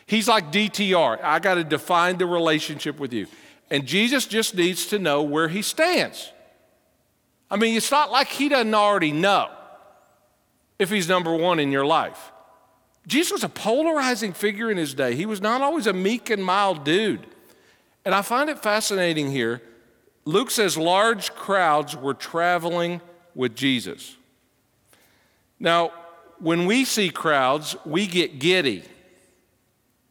He's 0.05 0.27
like 0.27 0.51
DTR. 0.51 1.21
I 1.21 1.37
got 1.37 1.55
to 1.55 1.63
define 1.63 2.17
the 2.17 2.25
relationship 2.25 2.99
with 2.99 3.13
you. 3.13 3.27
And 3.69 3.85
Jesus 3.85 4.25
just 4.25 4.55
needs 4.55 4.87
to 4.87 4.97
know 4.97 5.21
where 5.21 5.49
he 5.49 5.61
stands. 5.61 6.31
I 7.51 7.57
mean, 7.57 7.75
it's 7.75 7.91
not 7.91 8.11
like 8.11 8.27
he 8.27 8.49
doesn't 8.49 8.73
already 8.73 9.11
know 9.11 9.49
if 10.77 10.89
he's 10.89 11.09
number 11.09 11.35
one 11.35 11.59
in 11.59 11.71
your 11.71 11.85
life. 11.85 12.31
Jesus 13.07 13.31
was 13.31 13.43
a 13.43 13.49
polarizing 13.49 14.33
figure 14.33 14.69
in 14.69 14.77
his 14.77 14.93
day. 14.93 15.15
He 15.15 15.25
was 15.25 15.41
not 15.41 15.61
always 15.61 15.87
a 15.87 15.93
meek 15.93 16.29
and 16.29 16.43
mild 16.43 16.83
dude. 16.83 17.25
And 18.05 18.13
I 18.13 18.21
find 18.21 18.49
it 18.49 18.59
fascinating 18.59 19.31
here. 19.31 19.61
Luke 20.25 20.51
says 20.51 20.77
large 20.77 21.33
crowds 21.33 21.95
were 21.95 22.13
traveling 22.13 23.01
with 23.33 23.55
Jesus. 23.55 24.15
Now, 25.59 25.91
when 26.39 26.65
we 26.65 26.85
see 26.85 27.09
crowds, 27.09 27.75
we 27.85 28.05
get 28.05 28.39
giddy 28.39 28.83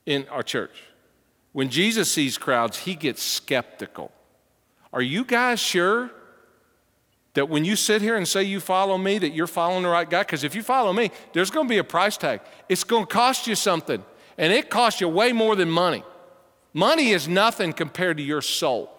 in 0.06 0.26
our 0.28 0.42
church. 0.42 0.82
When 1.52 1.70
Jesus 1.70 2.10
sees 2.10 2.36
crowds, 2.36 2.78
he 2.78 2.94
gets 2.94 3.22
skeptical. 3.22 4.12
Are 4.92 5.02
you 5.02 5.24
guys 5.24 5.60
sure 5.60 6.10
that 7.38 7.48
when 7.48 7.64
you 7.64 7.76
sit 7.76 8.02
here 8.02 8.16
and 8.16 8.26
say 8.26 8.42
you 8.42 8.58
follow 8.58 8.98
me, 8.98 9.16
that 9.16 9.28
you're 9.28 9.46
following 9.46 9.84
the 9.84 9.88
right 9.88 10.10
guy? 10.10 10.22
Because 10.22 10.42
if 10.42 10.56
you 10.56 10.62
follow 10.64 10.92
me, 10.92 11.12
there's 11.32 11.52
going 11.52 11.68
to 11.68 11.70
be 11.70 11.78
a 11.78 11.84
price 11.84 12.16
tag. 12.16 12.40
It's 12.68 12.82
going 12.82 13.06
to 13.06 13.08
cost 13.08 13.46
you 13.46 13.54
something, 13.54 14.04
and 14.36 14.52
it 14.52 14.70
costs 14.70 15.00
you 15.00 15.08
way 15.08 15.30
more 15.30 15.54
than 15.54 15.70
money. 15.70 16.02
Money 16.74 17.10
is 17.10 17.28
nothing 17.28 17.72
compared 17.72 18.16
to 18.16 18.24
your 18.24 18.42
soul, 18.42 18.90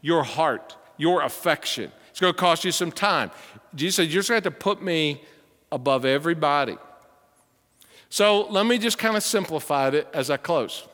your 0.00 0.22
heart, 0.22 0.74
your 0.96 1.20
affection. 1.20 1.92
It's 2.08 2.18
going 2.18 2.32
to 2.32 2.38
cost 2.38 2.64
you 2.64 2.72
some 2.72 2.90
time. 2.90 3.30
Jesus 3.74 3.96
said, 3.96 4.08
You're 4.08 4.20
just 4.20 4.30
going 4.30 4.40
to 4.40 4.46
have 4.46 4.54
to 4.54 4.58
put 4.58 4.82
me 4.82 5.22
above 5.70 6.06
everybody. 6.06 6.78
So 8.08 8.46
let 8.48 8.64
me 8.64 8.78
just 8.78 8.96
kind 8.96 9.18
of 9.18 9.22
simplify 9.22 9.88
it 9.88 10.08
as 10.14 10.30
I 10.30 10.38
close. 10.38 10.88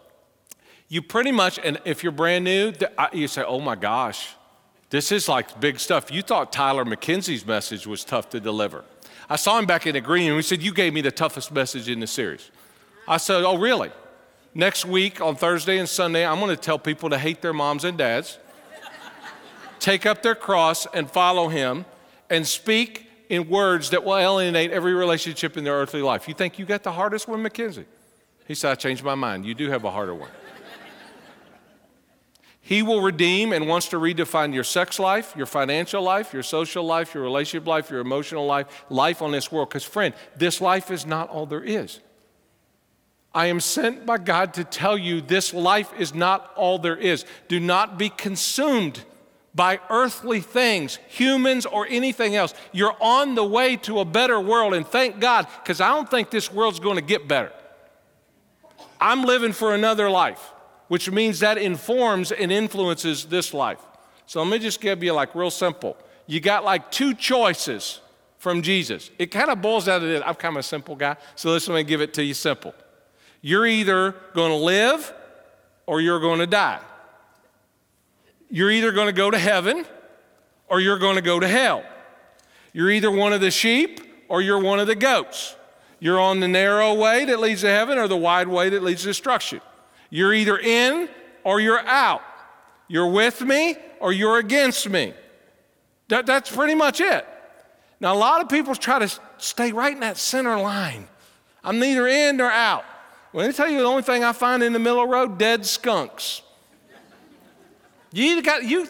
You 0.88 1.00
pretty 1.00 1.30
much, 1.30 1.61
and 1.62 1.80
if 1.84 2.02
you're 2.02 2.11
brand 2.11 2.42
new, 2.42 2.72
you 3.12 3.28
say, 3.28 3.44
Oh 3.46 3.61
my 3.61 3.76
gosh, 3.76 4.34
this 4.90 5.12
is 5.12 5.29
like 5.29 5.61
big 5.61 5.79
stuff. 5.79 6.11
You 6.11 6.22
thought 6.22 6.53
Tyler 6.53 6.85
McKenzie's 6.85 7.46
message 7.46 7.87
was 7.87 8.05
tough 8.05 8.31
to 8.31 8.40
deliver. 8.40 8.85
I 9.29 9.37
saw 9.37 9.59
him 9.59 9.66
back 9.66 9.87
in 9.87 9.92
the 9.92 10.01
green 10.01 10.29
and 10.29 10.37
he 10.37 10.42
said, 10.42 10.62
You 10.62 10.72
gave 10.72 10.94
me 10.94 11.03
the 11.03 11.11
toughest 11.11 11.53
message 11.53 11.88
in 11.88 12.01
the 12.01 12.07
series. 12.07 12.51
I 13.07 13.18
said, 13.18 13.44
Oh, 13.44 13.59
really? 13.59 13.90
Next 14.55 14.87
week 14.87 15.20
on 15.20 15.37
Thursday 15.37 15.79
and 15.79 15.88
Sunday, 15.88 16.27
I'm 16.27 16.40
going 16.40 16.55
to 16.55 16.61
tell 16.61 16.79
people 16.79 17.11
to 17.11 17.18
hate 17.18 17.42
their 17.42 17.53
moms 17.53 17.85
and 17.85 17.98
dads, 17.98 18.38
take 19.79 20.07
up 20.07 20.22
their 20.22 20.35
cross 20.35 20.87
and 20.94 21.11
follow 21.11 21.48
him, 21.48 21.85
and 22.31 22.46
speak 22.46 23.11
in 23.29 23.48
words 23.48 23.90
that 23.90 24.05
will 24.05 24.16
alienate 24.16 24.70
every 24.70 24.94
relationship 24.94 25.59
in 25.59 25.64
their 25.64 25.74
earthly 25.74 26.01
life. 26.01 26.27
You 26.27 26.35
think 26.35 26.59
you 26.59 26.64
got 26.64 26.83
the 26.83 26.92
hardest 26.92 27.29
one, 27.29 27.42
McKenzie? 27.42 27.85
He 28.46 28.55
said, 28.55 28.72
I 28.72 28.74
changed 28.74 29.05
my 29.05 29.14
mind. 29.14 29.44
You 29.44 29.55
do 29.55 29.68
have 29.68 29.85
a 29.85 29.90
harder 29.90 30.14
one. 30.14 30.31
He 32.68 32.83
will 32.83 33.00
redeem 33.00 33.54
and 33.54 33.66
wants 33.66 33.88
to 33.88 33.96
redefine 33.96 34.52
your 34.52 34.62
sex 34.62 34.98
life, 34.98 35.33
your 35.35 35.46
financial 35.46 36.02
life, 36.02 36.35
your 36.35 36.42
social 36.42 36.85
life, 36.85 37.14
your 37.14 37.22
relationship 37.22 37.66
life, 37.66 37.88
your 37.88 38.00
emotional 38.00 38.44
life, 38.44 38.85
life 38.90 39.22
on 39.22 39.33
this 39.33 39.50
world. 39.50 39.70
Because, 39.70 39.85
friend, 39.85 40.12
this 40.37 40.61
life 40.61 40.90
is 40.90 41.07
not 41.07 41.31
all 41.31 41.46
there 41.46 41.64
is. 41.64 42.00
I 43.35 43.46
am 43.46 43.59
sent 43.61 44.04
by 44.04 44.18
God 44.18 44.52
to 44.52 44.64
tell 44.64 44.98
you 44.98 45.22
this 45.22 45.54
life 45.54 45.98
is 45.98 46.14
not 46.14 46.52
all 46.57 46.78
there 46.78 46.98
is. 46.98 47.24
Do 47.48 47.59
not 47.59 47.96
be 47.96 48.11
consumed 48.11 49.02
by 49.54 49.81
earthly 49.88 50.40
things, 50.40 50.98
humans, 51.09 51.64
or 51.64 51.87
anything 51.88 52.37
else. 52.37 52.52
You're 52.72 52.96
on 53.00 53.35
the 53.35 53.44
way 53.44 53.76
to 53.76 54.00
a 54.00 54.04
better 54.04 54.38
world, 54.38 54.74
and 54.74 54.87
thank 54.87 55.20
God, 55.20 55.46
because 55.62 55.81
I 55.81 55.88
don't 55.88 56.11
think 56.11 56.28
this 56.28 56.52
world's 56.52 56.81
going 56.81 56.96
to 56.96 57.02
get 57.02 57.26
better. 57.26 57.50
I'm 59.00 59.22
living 59.22 59.52
for 59.54 59.74
another 59.74 60.11
life 60.11 60.52
which 60.88 61.11
means 61.11 61.40
that 61.40 61.59
informs 61.59 62.33
and 62.33 62.51
influences 62.51 63.27
this 63.27 63.55
life. 63.55 63.81
So 64.27 64.42
let 64.42 64.51
me 64.51 64.59
just 64.59 64.81
give 64.81 65.03
you 65.03 65.12
like 65.12 65.35
real 65.35 65.51
simple. 65.51 65.96
You 66.27 66.40
got 66.40 66.64
like 66.64 66.90
two 66.90 67.14
choices 67.14 68.01
from 68.38 68.62
Jesus. 68.62 69.11
It 69.18 69.27
kind 69.27 69.51
of 69.51 69.62
boils 69.62 69.87
down 69.87 70.01
to 70.01 70.07
this. 70.07 70.22
I'm 70.24 70.35
kind 70.35 70.57
of 70.57 70.61
a 70.61 70.62
simple 70.62 70.96
guy, 70.96 71.16
so 71.35 71.51
let's 71.51 71.68
let 71.68 71.77
me 71.77 71.85
give 71.85 72.01
it 72.01 72.14
to 72.14 72.24
you 72.24 72.35
simple. 72.35 72.74
You're 73.40 73.66
either 73.66 74.14
going 74.35 74.51
to 74.51 74.57
live 74.57 75.12
or 75.87 76.01
you're 76.01 76.20
going 76.20 76.40
to 76.40 76.46
die. 76.46 76.81
You're 78.51 78.70
either 78.70 78.92
going 78.92 79.07
to 79.07 79.12
go 79.12 79.31
to 79.31 79.38
heaven 79.38 79.85
or 80.68 80.81
you're 80.81 80.98
going 80.98 81.16
to 81.16 81.22
go 81.22 81.40
to 81.40 81.48
hell. 81.48 81.85
You're 82.72 82.90
either 82.90 83.11
one 83.11 83.33
of 83.33 83.40
the 83.40 83.51
sheep 83.51 84.01
or 84.29 84.42
you're 84.42 84.59
one 84.59 84.81
of 84.81 84.87
the 84.87 84.94
goats. 84.94 85.57
You're 86.01 86.20
on 86.20 86.40
the 86.40 86.48
narrow 86.48 86.94
way 86.94 87.24
that 87.24 87.40
leads 87.40 87.62
to 87.62 87.68
heaven 87.68 87.98
or 87.98 88.09
the 88.09 88.16
wide 88.16 88.48
way 88.48 88.68
that 88.70 88.83
leads 88.83 89.03
to 89.03 89.09
destruction. 89.09 89.61
You're 90.11 90.35
either 90.35 90.59
in 90.59 91.09
or 91.44 91.61
you're 91.61 91.81
out. 91.81 92.23
You're 92.88 93.11
with 93.11 93.40
me 93.42 93.77
or 94.01 94.12
you're 94.12 94.38
against 94.38 94.88
me. 94.88 95.14
That, 96.09 96.27
that's 96.27 96.51
pretty 96.51 96.75
much 96.75 97.01
it. 97.01 97.27
Now, 98.01 98.14
a 98.14 98.16
lot 98.16 98.40
of 98.40 98.49
people 98.49 98.75
try 98.75 98.99
to 98.99 99.21
stay 99.38 99.73
right 99.73 99.92
in 99.92 100.01
that 100.01 100.16
center 100.16 100.57
line. 100.59 101.09
I'm 101.62 101.79
neither 101.79 102.07
in 102.07 102.37
nor 102.37 102.51
out. 102.51 102.85
Let 103.33 103.47
me 103.47 103.53
tell 103.53 103.68
you 103.68 103.79
the 103.79 103.85
only 103.85 104.03
thing 104.03 104.25
I 104.25 104.33
find 104.33 104.62
in 104.62 104.73
the 104.73 104.79
middle 104.79 105.03
of 105.03 105.09
the 105.09 105.12
road 105.12 105.38
dead 105.38 105.66
skunks. 105.66 106.42
You, 108.11 108.42
got, 108.42 108.64
you, 108.64 108.88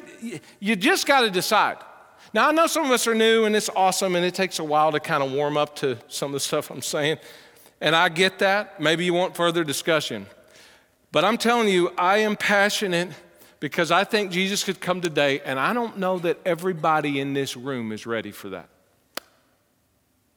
you 0.61 0.76
just 0.76 1.07
got 1.07 1.22
to 1.22 1.31
decide. 1.31 1.78
Now, 2.33 2.48
I 2.48 2.52
know 2.52 2.66
some 2.66 2.85
of 2.85 2.90
us 2.92 3.07
are 3.07 3.14
new 3.14 3.46
and 3.46 3.57
it's 3.57 3.70
awesome 3.74 4.14
and 4.14 4.24
it 4.24 4.35
takes 4.35 4.59
a 4.59 4.64
while 4.64 4.92
to 4.92 5.00
kind 5.00 5.22
of 5.22 5.33
warm 5.33 5.57
up 5.57 5.74
to 5.76 5.98
some 6.09 6.28
of 6.28 6.35
the 6.35 6.40
stuff 6.40 6.70
I'm 6.70 6.83
saying. 6.83 7.18
And 7.81 7.96
I 7.96 8.11
get 8.11 8.38
that. 8.40 8.81
Maybe 8.81 9.04
you 9.04 9.14
want 9.14 9.35
further 9.35 9.64
discussion. 9.64 10.26
But 11.10 11.24
I'm 11.24 11.38
telling 11.38 11.68
you, 11.68 11.92
I 11.96 12.18
am 12.18 12.36
passionate 12.36 13.10
because 13.60 13.90
I 13.90 14.04
think 14.04 14.30
Jesus 14.30 14.62
could 14.62 14.80
come 14.80 15.00
today, 15.00 15.40
and 15.40 15.58
I 15.58 15.72
don't 15.72 15.98
know 15.98 16.18
that 16.18 16.38
everybody 16.44 17.18
in 17.18 17.32
this 17.32 17.56
room 17.56 17.92
is 17.92 18.06
ready 18.06 18.30
for 18.30 18.50
that. 18.50 18.68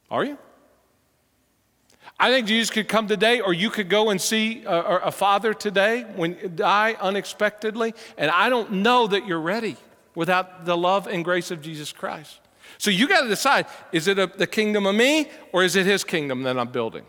Are 0.10 0.24
you? 0.24 0.38
I 2.20 2.30
think 2.32 2.48
Jesus 2.48 2.70
could 2.70 2.88
come 2.88 3.08
today, 3.08 3.42
or 3.42 3.54
you 3.54 3.70
could 3.70 3.90
go 3.90 4.10
and 4.10 4.20
see 4.20 4.64
a, 4.66 4.98
a 4.98 5.12
father 5.12 5.54
today 5.54 6.04
when 6.16 6.56
die 6.56 6.96
unexpectedly, 7.00 7.94
and 8.18 8.32
I 8.32 8.50
don't 8.50 8.72
know 8.74 9.08
that 9.08 9.28
you're 9.28 9.42
ready 9.42 9.78
without 10.16 10.66
the 10.66 10.78
love 10.78 11.08
and 11.08 11.24
grace 11.24 11.52
of 11.52 11.62
Jesus 11.62 11.92
Christ. 11.92 12.40
So 12.78 12.92
you 12.92 13.08
got 13.08 13.22
to 13.22 13.28
decide: 13.28 13.66
is 13.92 14.08
it 14.08 14.20
a, 14.20 14.28
the 14.28 14.48
kingdom 14.48 14.86
of 14.86 14.96
me, 14.96 15.30
or 15.52 15.64
is 15.64 15.76
it 15.76 15.86
His 15.86 16.04
kingdom 16.04 16.44
that 16.44 16.58
I'm 16.58 16.72
building? 16.72 17.06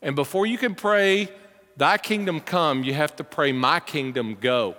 And 0.00 0.16
before 0.16 0.46
you 0.46 0.58
can 0.58 0.74
pray 0.74 1.28
Thy 1.76 1.98
kingdom 1.98 2.40
come, 2.40 2.84
you 2.84 2.94
have 2.94 3.16
to 3.16 3.24
pray, 3.24 3.52
My 3.52 3.80
kingdom 3.80 4.36
go. 4.40 4.76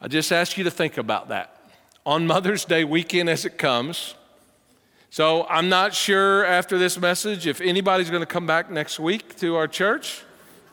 I 0.00 0.08
just 0.08 0.32
ask 0.32 0.56
you 0.56 0.64
to 0.64 0.70
think 0.70 0.96
about 0.96 1.28
that. 1.28 1.56
On 2.06 2.26
Mother's 2.26 2.64
Day 2.64 2.84
weekend 2.84 3.28
as 3.28 3.44
it 3.44 3.58
comes, 3.58 4.14
so 5.10 5.46
I'm 5.48 5.68
not 5.68 5.92
sure 5.92 6.44
after 6.46 6.78
this 6.78 6.98
message 6.98 7.46
if 7.46 7.60
anybody's 7.60 8.10
going 8.10 8.22
to 8.22 8.26
come 8.26 8.46
back 8.46 8.70
next 8.70 9.00
week 9.00 9.36
to 9.38 9.56
our 9.56 9.66
church 9.66 10.22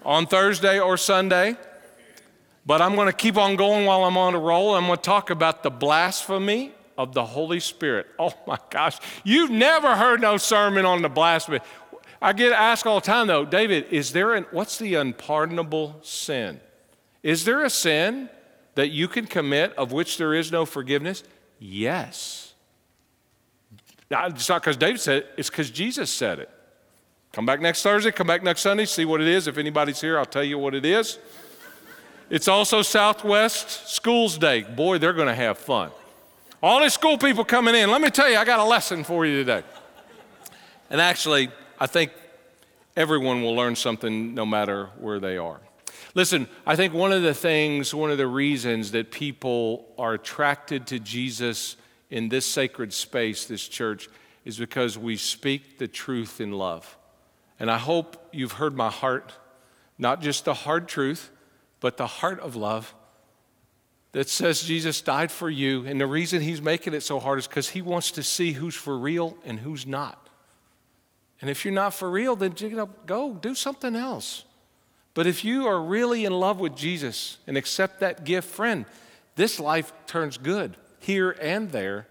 on 0.06 0.28
Thursday 0.28 0.80
or 0.80 0.96
Sunday. 0.96 1.58
But 2.66 2.82
I'm 2.82 2.96
going 2.96 3.08
to 3.08 3.14
keep 3.14 3.38
on 3.38 3.56
going 3.56 3.86
while 3.86 4.04
I'm 4.04 4.18
on 4.18 4.36
a 4.36 4.40
roll. 4.40 4.76
I'm 4.76 4.86
going 4.86 4.98
to 4.98 5.02
talk 5.02 5.30
about 5.30 5.64
the 5.64 5.72
blasphemy 5.72 6.74
of 6.98 7.14
the 7.14 7.26
Holy 7.26 7.60
Spirit. 7.60 8.08
Oh 8.20 8.34
my 8.46 8.58
gosh, 8.70 8.98
you've 9.24 9.52
never 9.52 9.96
heard 9.96 10.22
no 10.22 10.38
sermon 10.38 10.86
on 10.86 11.02
the 11.02 11.10
blasphemy. 11.10 11.60
I 12.22 12.34
get 12.34 12.52
asked 12.52 12.88
all 12.88 13.00
the 13.00 13.06
time 13.06 13.28
though, 13.28 13.46
David, 13.46 13.88
is 13.92 14.12
there 14.12 14.34
an, 14.34 14.46
what's 14.52 14.78
the 14.78 14.96
unpardonable 14.96 16.00
sin? 16.02 16.60
Is 17.24 17.46
there 17.46 17.64
a 17.64 17.70
sin 17.70 18.30
that 18.76 18.90
you 18.90 19.08
can 19.08 19.26
commit 19.26 19.74
of 19.74 19.92
which 19.92 20.18
there 20.18 20.34
is 20.34 20.52
no 20.52 20.66
forgiveness? 20.66 21.24
Yes. 21.60 22.54
It's 24.10 24.50
not 24.50 24.62
because 24.62 24.78
David 24.78 25.00
said 25.00 25.18
it, 25.18 25.34
it's 25.38 25.50
because 25.50 25.70
Jesus 25.70 26.10
said 26.10 26.40
it. 26.40 26.50
Come 27.34 27.46
back 27.46 27.60
next 27.62 27.84
Thursday, 27.84 28.12
come 28.12 28.28
back 28.28 28.42
next 28.42 28.62
Sunday, 28.62 28.86
see 28.86 29.06
what 29.06 29.22
it 29.22 29.28
is. 29.28 29.48
If 29.48 29.58
anybody's 29.58 30.02
here, 30.02 30.18
I'll 30.18 30.26
tell 30.26 30.44
you 30.44 30.58
what 30.58 30.74
it 30.74 30.86
is. 30.86 31.20
It's 32.30 32.48
also 32.48 32.82
Southwest 32.82 33.90
Schools 33.90 34.38
Day. 34.38 34.64
Boy, 34.64 34.98
they're 34.98 35.14
going 35.14 35.28
to 35.28 35.36
have 35.36 35.58
fun. 35.58 35.92
All 36.62 36.82
these 36.82 36.94
school 36.94 37.18
people 37.18 37.46
coming 37.46 37.76
in, 37.76 37.92
let 37.92 38.02
me 38.02 38.10
tell 38.10 38.30
you, 38.30 38.38
I 38.38 38.46
got 38.46 38.60
a 38.60 38.64
lesson 38.64 39.04
for 39.04 39.26
you 39.26 39.38
today. 39.38 39.64
And 40.90 41.00
actually, 41.00 41.50
I 41.80 41.88
think 41.88 42.12
everyone 42.96 43.42
will 43.42 43.56
learn 43.56 43.76
something 43.76 44.34
no 44.34 44.46
matter 44.46 44.90
where 45.00 45.20
they 45.20 45.38
are. 45.38 45.60
Listen, 46.16 46.48
I 46.66 46.76
think 46.76 46.94
one 46.94 47.12
of 47.12 47.22
the 47.22 47.34
things, 47.34 47.94
one 47.94 48.10
of 48.10 48.18
the 48.18 48.28
reasons 48.28 48.92
that 48.92 49.12
people 49.12 49.88
are 49.98 50.14
attracted 50.14 50.88
to 50.88 51.00
Jesus 51.00 51.76
in 52.10 52.30
this 52.30 52.46
sacred 52.46 52.94
space, 52.94 53.46
this 53.46 53.68
church, 53.68 54.10
is 54.46 54.58
because 54.58 54.98
we 54.98 55.18
speak 55.18 55.78
the 55.78 55.88
truth 55.88 56.42
in 56.42 56.52
love. 56.52 56.98
And 57.60 57.70
I 57.70 57.78
hope 57.78 58.30
you've 58.32 58.54
heard 58.54 58.76
my 58.76 58.90
heart, 58.90 59.34
not 59.98 60.22
just 60.22 60.46
the 60.46 60.54
hard 60.54 60.88
truth, 60.88 61.30
but 61.80 61.98
the 61.98 62.08
heart 62.08 62.40
of 62.40 62.56
love 62.56 62.96
that 64.14 64.30
says 64.30 64.64
Jesus 64.64 65.02
died 65.02 65.32
for 65.32 65.50
you. 65.50 65.86
And 65.86 66.00
the 66.00 66.08
reason 66.08 66.42
he's 66.42 66.62
making 66.62 66.94
it 66.94 67.02
so 67.02 67.20
hard 67.20 67.40
is 67.40 67.48
because 67.48 67.70
he 67.70 67.82
wants 67.82 68.12
to 68.12 68.24
see 68.24 68.54
who's 68.54 68.76
for 68.76 68.98
real 68.98 69.38
and 69.46 69.60
who's 69.60 69.86
not. 69.86 70.30
And 71.42 71.50
if 71.50 71.64
you're 71.64 71.74
not 71.74 71.94
for 71.94 72.10
real, 72.10 72.36
then 72.36 72.54
you 72.58 72.70
know, 72.70 72.90
go 73.06 73.34
do 73.34 73.54
something 73.54 73.96
else. 73.96 74.44
But 75.14 75.28
if 75.28 75.44
you 75.44 75.68
are 75.68 75.82
really 75.82 76.26
in 76.26 76.34
love 76.34 76.60
with 76.60 76.76
Jesus 76.76 77.38
and 77.48 77.58
accept 77.58 78.00
that 78.00 78.24
gift, 78.24 78.50
friend, 78.50 78.86
this 79.36 79.60
life 79.60 79.92
turns 80.06 80.38
good 80.38 80.76
here 81.00 81.32
and 81.42 81.72
there. 81.72 82.08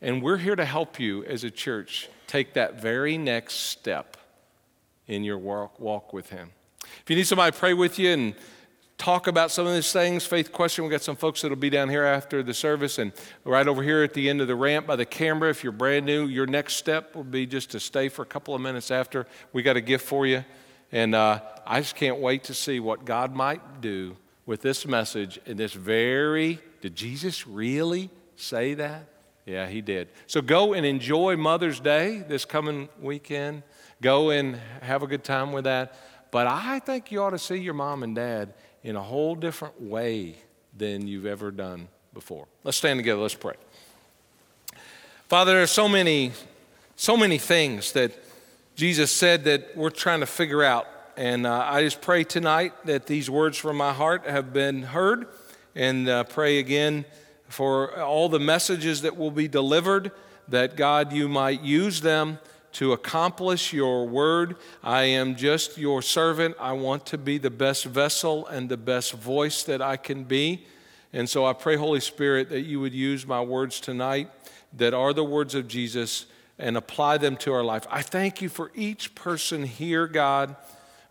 And 0.00 0.22
we're 0.22 0.38
here 0.38 0.56
to 0.56 0.64
help 0.64 1.00
you 1.00 1.24
as 1.24 1.44
a 1.44 1.50
church 1.50 2.08
take 2.26 2.54
that 2.54 2.80
very 2.80 3.18
next 3.18 3.54
step 3.54 4.16
in 5.06 5.24
your 5.24 5.38
walk, 5.38 5.80
walk 5.80 6.12
with 6.12 6.30
Him. 6.30 6.50
If 6.82 7.04
you 7.08 7.16
need 7.16 7.26
somebody 7.26 7.52
to 7.52 7.58
pray 7.58 7.74
with 7.74 7.98
you 7.98 8.10
and 8.10 8.34
talk 8.98 9.28
about 9.28 9.52
some 9.52 9.66
of 9.66 9.72
these 9.72 9.92
things, 9.92 10.26
faith 10.26 10.52
question, 10.52 10.84
we've 10.84 10.90
got 10.90 11.02
some 11.02 11.16
folks 11.16 11.40
that'll 11.40 11.56
be 11.56 11.70
down 11.70 11.88
here 11.88 12.04
after 12.04 12.42
the 12.42 12.52
service 12.52 12.98
and 12.98 13.12
right 13.44 13.66
over 13.66 13.82
here 13.82 14.02
at 14.02 14.12
the 14.12 14.28
end 14.28 14.40
of 14.40 14.48
the 14.48 14.56
ramp 14.56 14.86
by 14.86 14.96
the 14.96 15.06
camera. 15.06 15.48
If 15.48 15.62
you're 15.62 15.72
brand 15.72 16.04
new, 16.04 16.26
your 16.26 16.46
next 16.46 16.74
step 16.74 17.14
will 17.14 17.24
be 17.24 17.46
just 17.46 17.70
to 17.70 17.80
stay 17.80 18.08
for 18.08 18.22
a 18.22 18.26
couple 18.26 18.54
of 18.54 18.60
minutes 18.60 18.90
after. 18.90 19.26
We 19.52 19.62
got 19.62 19.76
a 19.76 19.80
gift 19.80 20.04
for 20.04 20.26
you. 20.26 20.44
And 20.90 21.14
uh, 21.14 21.40
I 21.64 21.80
just 21.80 21.94
can't 21.94 22.18
wait 22.18 22.44
to 22.44 22.54
see 22.54 22.80
what 22.80 23.04
God 23.04 23.34
might 23.34 23.80
do 23.80 24.16
with 24.46 24.62
this 24.62 24.86
message 24.86 25.38
in 25.46 25.56
this 25.56 25.74
very, 25.74 26.58
did 26.80 26.96
Jesus 26.96 27.46
really 27.46 28.10
say 28.36 28.74
that? 28.74 29.06
Yeah, 29.46 29.66
he 29.66 29.80
did. 29.80 30.08
So 30.26 30.40
go 30.40 30.74
and 30.74 30.84
enjoy 30.84 31.36
Mother's 31.36 31.78
Day 31.80 32.24
this 32.26 32.44
coming 32.44 32.88
weekend. 33.00 33.62
Go 34.02 34.30
and 34.30 34.58
have 34.82 35.02
a 35.02 35.06
good 35.06 35.24
time 35.24 35.52
with 35.52 35.64
that. 35.64 35.94
But 36.30 36.46
I 36.46 36.80
think 36.80 37.10
you 37.10 37.22
ought 37.22 37.30
to 37.30 37.38
see 37.38 37.56
your 37.56 37.74
mom 37.74 38.02
and 38.02 38.14
dad 38.14 38.54
in 38.88 38.96
a 38.96 39.02
whole 39.02 39.34
different 39.34 39.78
way 39.82 40.34
than 40.74 41.06
you've 41.06 41.26
ever 41.26 41.50
done 41.50 41.88
before. 42.14 42.46
Let's 42.64 42.78
stand 42.78 42.98
together. 42.98 43.20
Let's 43.20 43.34
pray. 43.34 43.52
Father, 45.28 45.52
there 45.52 45.62
are 45.62 45.66
so 45.66 45.90
many, 45.90 46.32
so 46.96 47.14
many 47.14 47.36
things 47.36 47.92
that 47.92 48.12
Jesus 48.76 49.10
said 49.10 49.44
that 49.44 49.76
we're 49.76 49.90
trying 49.90 50.20
to 50.20 50.26
figure 50.26 50.62
out. 50.62 50.86
And 51.18 51.46
uh, 51.46 51.66
I 51.68 51.82
just 51.82 52.00
pray 52.00 52.24
tonight 52.24 52.72
that 52.86 53.06
these 53.06 53.28
words 53.28 53.58
from 53.58 53.76
my 53.76 53.92
heart 53.92 54.24
have 54.24 54.54
been 54.54 54.84
heard 54.84 55.26
and 55.74 56.08
uh, 56.08 56.24
pray 56.24 56.58
again 56.58 57.04
for 57.50 58.00
all 58.00 58.30
the 58.30 58.40
messages 58.40 59.02
that 59.02 59.18
will 59.18 59.30
be 59.30 59.48
delivered, 59.48 60.12
that 60.48 60.76
God, 60.76 61.12
you 61.12 61.28
might 61.28 61.60
use 61.60 62.00
them 62.00 62.38
to 62.72 62.92
accomplish 62.92 63.72
your 63.72 64.06
word. 64.06 64.56
I 64.82 65.04
am 65.04 65.36
just 65.36 65.78
your 65.78 66.02
servant. 66.02 66.56
I 66.60 66.72
want 66.72 67.06
to 67.06 67.18
be 67.18 67.38
the 67.38 67.50
best 67.50 67.84
vessel 67.84 68.46
and 68.46 68.68
the 68.68 68.76
best 68.76 69.12
voice 69.12 69.62
that 69.64 69.80
I 69.82 69.96
can 69.96 70.24
be. 70.24 70.66
And 71.12 71.28
so 71.28 71.46
I 71.46 71.54
pray, 71.54 71.76
Holy 71.76 72.00
Spirit, 72.00 72.50
that 72.50 72.62
you 72.62 72.80
would 72.80 72.92
use 72.92 73.26
my 73.26 73.40
words 73.40 73.80
tonight 73.80 74.30
that 74.76 74.92
are 74.92 75.12
the 75.12 75.24
words 75.24 75.54
of 75.54 75.66
Jesus 75.66 76.26
and 76.58 76.76
apply 76.76 77.18
them 77.18 77.36
to 77.38 77.52
our 77.52 77.64
life. 77.64 77.86
I 77.90 78.02
thank 78.02 78.42
you 78.42 78.48
for 78.48 78.70
each 78.74 79.14
person 79.14 79.64
here, 79.64 80.06
God, 80.06 80.56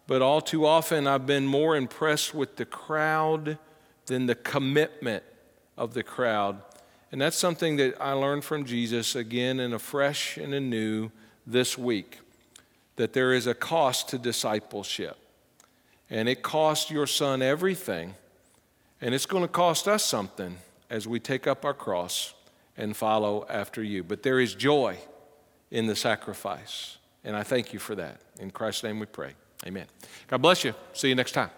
but 0.06 0.22
all 0.22 0.42
too 0.42 0.66
often 0.66 1.08
I've 1.08 1.26
been 1.26 1.48
more 1.48 1.76
impressed 1.76 2.36
with 2.36 2.58
the 2.58 2.66
crowd 2.66 3.58
than 4.06 4.26
the 4.26 4.36
commitment 4.36 5.24
of 5.78 5.94
the 5.94 6.04
crowd. 6.04 6.62
And 7.12 7.22
that's 7.22 7.38
something 7.38 7.78
that 7.78 7.96
I 8.02 8.12
learned 8.12 8.44
from 8.44 8.66
Jesus 8.66 9.16
again 9.16 9.60
in 9.60 9.74
a 9.74 9.80
fresh 9.80 10.38
and 10.38 10.54
a 10.54 10.60
new 10.60 11.10
this 11.48 11.78
week 11.78 12.20
that 12.98 13.14
there 13.14 13.34
is 13.34 13.48
a 13.48 13.54
cost 13.54 14.10
to 14.10 14.18
discipleship. 14.18 15.18
And 16.10 16.30
it 16.30 16.44
costs 16.44 16.92
your 16.92 17.08
son 17.08 17.42
everything. 17.42 18.16
And 19.02 19.16
it's 19.16 19.26
going 19.26 19.44
to 19.44 19.48
cost 19.48 19.88
us 19.88 20.04
something 20.04 20.58
as 20.90 21.08
we 21.08 21.20
take 21.20 21.48
up 21.48 21.66
our 21.66 21.74
cross 21.74 22.34
and 22.76 22.96
follow 22.96 23.46
after 23.50 23.82
you. 23.82 24.04
But 24.04 24.24
there 24.24 24.40
is 24.40 24.54
joy 24.54 24.98
in 25.72 25.88
the 25.88 25.96
sacrifice. 25.96 26.98
And 27.24 27.36
I 27.36 27.44
thank 27.44 27.74
you 27.74 27.80
for 27.80 27.96
that. 27.96 28.22
In 28.40 28.52
Christ's 28.52 28.84
name 28.84 29.00
we 29.00 29.06
pray. 29.06 29.34
Amen. 29.66 29.86
God 30.28 30.42
bless 30.42 30.64
you. 30.64 30.74
See 30.94 31.10
you 31.10 31.16
next 31.16 31.32
time. 31.32 31.50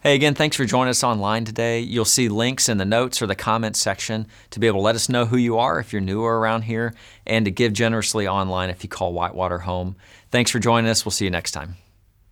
Hey, 0.00 0.14
again, 0.14 0.36
thanks 0.36 0.56
for 0.56 0.64
joining 0.64 0.90
us 0.90 1.02
online 1.02 1.44
today. 1.44 1.80
You'll 1.80 2.04
see 2.04 2.28
links 2.28 2.68
in 2.68 2.78
the 2.78 2.84
notes 2.84 3.20
or 3.20 3.26
the 3.26 3.34
comments 3.34 3.80
section 3.80 4.28
to 4.50 4.60
be 4.60 4.68
able 4.68 4.78
to 4.78 4.84
let 4.84 4.94
us 4.94 5.08
know 5.08 5.26
who 5.26 5.36
you 5.36 5.58
are 5.58 5.80
if 5.80 5.92
you're 5.92 6.00
newer 6.00 6.38
around 6.38 6.62
here 6.62 6.94
and 7.26 7.44
to 7.46 7.50
give 7.50 7.72
generously 7.72 8.28
online 8.28 8.70
if 8.70 8.84
you 8.84 8.88
call 8.88 9.12
Whitewater 9.12 9.58
home. 9.58 9.96
Thanks 10.30 10.52
for 10.52 10.60
joining 10.60 10.88
us. 10.88 11.04
We'll 11.04 11.10
see 11.10 11.24
you 11.24 11.32
next 11.32 11.50
time. 11.50 11.74